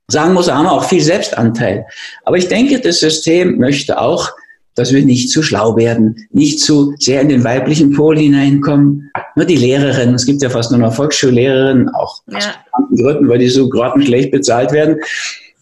sagen 0.07 0.33
muss, 0.33 0.51
haben 0.51 0.65
wir 0.65 0.71
auch 0.71 0.85
viel 0.85 1.01
Selbstanteil. 1.01 1.85
Aber 2.23 2.37
ich 2.37 2.47
denke, 2.47 2.79
das 2.79 2.99
System 2.99 3.57
möchte 3.57 3.99
auch 3.99 4.31
dass 4.75 4.93
wir 4.93 5.03
nicht 5.03 5.29
zu 5.29 5.43
schlau 5.43 5.75
werden, 5.75 6.15
nicht 6.31 6.59
zu 6.59 6.93
sehr 6.97 7.21
in 7.21 7.29
den 7.29 7.43
weiblichen 7.43 7.91
Pol 7.91 8.17
hineinkommen. 8.17 9.11
Nur 9.35 9.45
die 9.45 9.57
Lehrerin, 9.57 10.13
es 10.13 10.25
gibt 10.25 10.41
ja 10.41 10.49
fast 10.49 10.71
nur 10.71 10.79
noch 10.79 10.93
Volksschullehrerinnen, 10.93 11.89
auch 11.89 12.21
aus 12.27 12.47
bestimmten 12.47 12.95
Gründen, 12.97 13.29
weil 13.29 13.39
die 13.39 13.49
so 13.49 13.67
grottenschlecht 13.67 14.31
bezahlt 14.31 14.71
werden. 14.71 14.97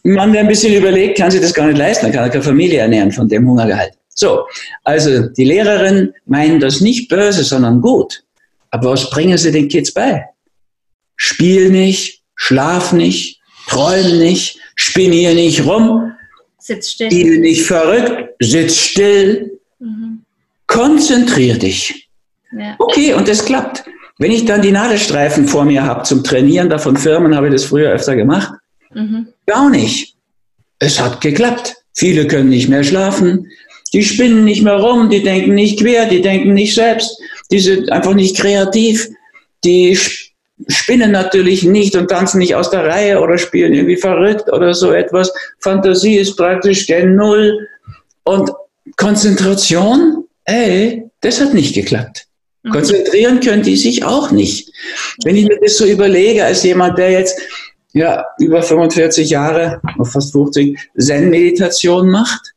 Man, 0.03 0.31
der 0.31 0.41
ein 0.41 0.47
bisschen 0.47 0.73
überlegt, 0.73 1.17
kann 1.17 1.31
sich 1.31 1.41
das 1.41 1.53
gar 1.53 1.67
nicht 1.67 1.77
leisten, 1.77 2.05
dann 2.05 2.13
kann 2.13 2.23
er 2.23 2.29
keine 2.29 2.43
Familie 2.43 2.79
ernähren 2.79 3.11
von 3.11 3.27
dem 3.27 3.47
Hungergehalt. 3.47 3.93
So, 4.09 4.45
also 4.83 5.27
die 5.29 5.45
Lehrerinnen 5.45 6.13
meinen 6.25 6.59
das 6.59 6.81
nicht 6.81 7.09
böse, 7.09 7.43
sondern 7.43 7.81
gut. 7.81 8.23
Aber 8.71 8.91
was 8.91 9.09
bringen 9.09 9.37
sie 9.37 9.51
den 9.51 9.67
Kids 9.67 9.93
bei? 9.93 10.25
Spiel 11.15 11.69
nicht, 11.69 12.18
schlaf 12.39 12.93
nicht, 12.93 13.39
träum 13.67 14.17
nicht, 14.17 14.57
spinnier 14.75 15.35
nicht 15.35 15.65
rum, 15.65 16.13
Sitz 16.69 16.91
still. 16.91 17.09
Spiel 17.09 17.39
nicht 17.39 17.63
verrückt, 17.63 18.35
sitz 18.39 18.75
still. 18.75 19.59
Mhm. 19.79 20.21
Konzentrier 20.67 21.57
dich. 21.57 22.09
Ja. 22.51 22.75
Okay, 22.77 23.13
und 23.13 23.27
das 23.27 23.43
klappt. 23.43 23.83
Wenn 24.19 24.31
ich 24.31 24.45
dann 24.45 24.61
die 24.61 24.71
Nadelstreifen 24.71 25.47
vor 25.47 25.65
mir 25.65 25.83
habe 25.83 26.03
zum 26.03 26.23
Trainieren, 26.23 26.69
da 26.69 26.77
von 26.77 26.95
Firmen 26.97 27.35
habe 27.35 27.47
ich 27.47 27.53
das 27.53 27.65
früher 27.65 27.89
öfter 27.89 28.15
gemacht, 28.15 28.51
mhm. 28.93 29.29
gar 29.47 29.69
nicht. 29.69 30.15
Es 30.79 30.99
hat 30.99 31.21
geklappt. 31.21 31.75
Viele 31.95 32.27
können 32.27 32.49
nicht 32.49 32.69
mehr 32.69 32.83
schlafen. 32.83 33.47
Die 33.93 34.03
spinnen 34.03 34.45
nicht 34.45 34.61
mehr 34.61 34.77
rum, 34.77 35.09
die 35.09 35.23
denken 35.23 35.55
nicht 35.55 35.79
quer, 35.79 36.05
die 36.05 36.21
denken 36.21 36.53
nicht 36.53 36.75
selbst, 36.75 37.17
die 37.51 37.59
sind 37.59 37.91
einfach 37.91 38.13
nicht 38.13 38.37
kreativ. 38.37 39.07
Die 39.63 39.97
spinnen 40.67 41.11
natürlich 41.11 41.63
nicht 41.63 41.95
und 41.95 42.09
tanzen 42.09 42.39
nicht 42.39 42.55
aus 42.55 42.69
der 42.69 42.85
Reihe 42.85 43.19
oder 43.19 43.37
spielen 43.37 43.73
irgendwie 43.73 43.97
verrückt 43.97 44.51
oder 44.51 44.73
so 44.73 44.91
etwas. 44.91 45.31
Fantasie 45.59 46.17
ist 46.17 46.35
praktisch 46.35 46.87
gen 46.87 47.15
Null. 47.15 47.67
Und 48.23 48.51
Konzentration, 48.97 50.25
ey, 50.45 51.05
das 51.21 51.41
hat 51.41 51.53
nicht 51.53 51.73
geklappt. 51.73 52.27
Mhm. 52.63 52.71
Konzentrieren 52.71 53.39
können 53.39 53.63
die 53.63 53.77
sich 53.77 54.03
auch 54.03 54.31
nicht. 54.31 54.71
Wenn 55.23 55.35
ich 55.35 55.47
mir 55.47 55.59
das 55.61 55.77
so 55.77 55.85
überlege, 55.85 56.43
als 56.43 56.63
jemand, 56.63 56.97
der 56.97 57.11
jetzt 57.11 57.39
ja, 57.93 58.25
über 58.37 58.61
45 58.61 59.29
Jahre, 59.29 59.81
fast 60.03 60.33
50, 60.33 60.77
Zen-Meditation 60.97 62.09
macht, 62.09 62.53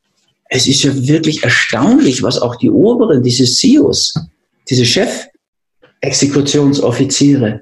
es 0.49 0.67
ist 0.67 0.83
ja 0.83 0.91
wirklich 1.07 1.43
erstaunlich, 1.43 2.21
was 2.21 2.37
auch 2.39 2.57
die 2.57 2.69
Oberen, 2.69 3.23
diese 3.23 3.45
CEOs, 3.45 4.13
diese 4.69 4.85
Chef-Exekutionsoffiziere, 4.85 7.61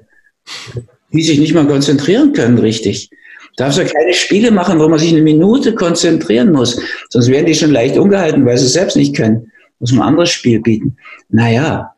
die 1.12 1.22
sich 1.22 1.38
nicht 1.38 1.54
mal 1.54 1.66
konzentrieren 1.66 2.32
können 2.32 2.58
richtig. 2.58 3.10
Darfst 3.56 3.78
du 3.78 3.84
keine 3.84 4.14
Spiele 4.14 4.50
machen, 4.50 4.80
wo 4.80 4.88
man 4.88 4.98
sich 4.98 5.12
eine 5.12 5.22
Minute 5.22 5.74
konzentrieren 5.74 6.52
muss. 6.52 6.80
Sonst 7.10 7.28
werden 7.28 7.46
die 7.46 7.54
schon 7.54 7.70
leicht 7.70 7.98
umgehalten, 7.98 8.46
weil 8.46 8.56
sie 8.56 8.66
es 8.66 8.72
selbst 8.72 8.96
nicht 8.96 9.14
können. 9.14 9.52
Muss 9.78 9.92
man 9.92 10.02
ein 10.02 10.08
anderes 10.08 10.30
Spiel 10.30 10.60
bieten. 10.60 10.96
Naja, 11.28 11.94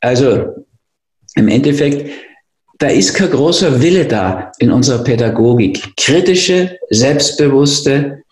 also 0.00 0.66
im 1.36 1.48
Endeffekt, 1.48 2.10
da 2.78 2.88
ist 2.88 3.14
kein 3.14 3.30
großer 3.30 3.80
Wille 3.80 4.04
da 4.04 4.50
in 4.58 4.70
unserer 4.70 5.04
Pädagogik. 5.04 5.96
Kritische, 5.96 6.76
selbstbewusste 6.90 8.22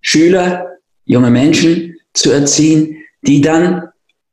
Schüler, 0.00 0.66
junge 1.06 1.30
Menschen 1.30 1.96
zu 2.14 2.30
erziehen, 2.30 2.96
die 3.22 3.40
dann 3.40 3.89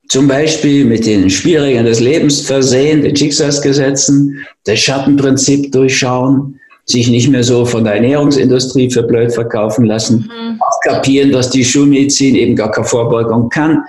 zum 0.09 0.27
Beispiel 0.27 0.85
mit 0.85 1.05
den 1.05 1.29
Spielregeln 1.29 1.85
des 1.85 1.99
Lebens 1.99 2.41
versehen, 2.41 3.01
den 3.01 3.15
Schicksalsgesetzen, 3.15 4.45
das 4.65 4.79
Schattenprinzip 4.79 5.71
durchschauen, 5.71 6.59
sich 6.85 7.09
nicht 7.09 7.29
mehr 7.29 7.43
so 7.43 7.65
von 7.65 7.83
der 7.83 7.95
Ernährungsindustrie 7.95 8.89
für 8.89 9.03
blöd 9.03 9.33
verkaufen 9.33 9.85
lassen, 9.85 10.29
mhm. 10.29 10.61
auch 10.61 10.79
kapieren, 10.81 11.33
dass 11.33 11.49
die 11.49 11.65
Schulmedizin 11.65 12.35
eben 12.35 12.55
gar 12.55 12.71
keine 12.71 12.87
Vorbeugung 12.87 13.49
kann. 13.49 13.83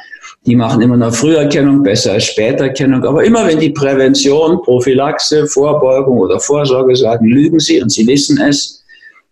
Die 0.47 0.57
machen 0.57 0.83
immer 0.83 0.97
noch 0.97 1.15
Früherkennung 1.15 1.83
besser 1.83 2.13
als 2.13 2.25
Späterkennung. 2.25 3.05
Aber 3.05 3.23
immer 3.23 3.47
wenn 3.47 3.61
die 3.61 3.71
Prävention, 3.71 4.61
Prophylaxe, 4.63 5.47
Vorbeugung 5.47 6.19
oder 6.19 6.41
Vorsorge 6.41 6.97
sagen, 6.97 7.27
lügen 7.27 7.61
sie 7.61 7.81
und 7.81 7.91
sie 7.91 8.07
wissen 8.07 8.41
es. 8.41 8.83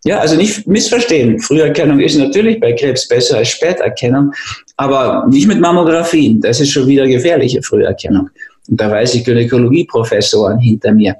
Ja, 0.05 0.19
also 0.19 0.37
nicht 0.37 0.65
missverstehen. 0.67 1.39
Früherkennung 1.39 1.99
ist 1.99 2.15
natürlich 2.15 2.59
bei 2.61 2.71
Krebs 2.71 3.07
besser 3.07 3.37
als 3.39 3.49
Späterkennung, 3.49 4.31
aber 4.77 5.25
nicht 5.27 5.47
mit 5.47 5.59
Mammographien. 5.59 6.39
Das 6.39 6.59
ist 6.59 6.71
schon 6.71 6.87
wieder 6.87 7.07
gefährliche 7.07 7.61
Früherkennung. 7.61 8.29
Und 8.69 8.79
da 8.79 8.89
weiß 8.89 9.15
ich 9.15 9.25
Gynäkologieprofessoren 9.25 10.59
hinter 10.59 10.93
mir. 10.93 11.15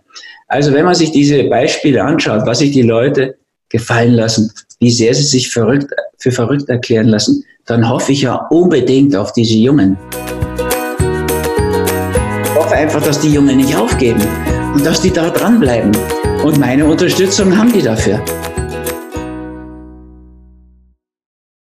Also 0.47 0.73
wenn 0.73 0.85
man 0.85 0.95
sich 0.95 1.11
diese 1.11 1.43
Beispiele 1.45 2.03
anschaut, 2.03 2.45
was 2.45 2.59
sich 2.59 2.71
die 2.71 2.83
Leute 2.83 3.35
gefallen 3.69 4.13
lassen, 4.13 4.51
wie 4.79 4.91
sehr 4.91 5.13
sie 5.13 5.23
sich 5.23 5.49
verrückt, 5.49 5.91
für 6.19 6.31
verrückt 6.31 6.69
erklären 6.69 7.07
lassen, 7.07 7.43
dann 7.65 7.89
hoffe 7.89 8.13
ich 8.13 8.21
ja 8.21 8.35
unbedingt 8.49 9.15
auf 9.15 9.33
diese 9.33 9.55
Jungen. 9.55 9.97
Ich 12.43 12.55
hoffe 12.55 12.75
einfach, 12.75 13.03
dass 13.03 13.19
die 13.19 13.33
Jungen 13.33 13.57
nicht 13.57 13.75
aufgeben 13.75 14.21
und 14.73 14.85
dass 14.85 15.01
die 15.01 15.11
da 15.11 15.29
dranbleiben. 15.29 15.91
Und 16.45 16.59
meine 16.59 16.85
Unterstützung 16.85 17.57
haben 17.57 17.73
die 17.73 17.81
dafür. 17.81 18.23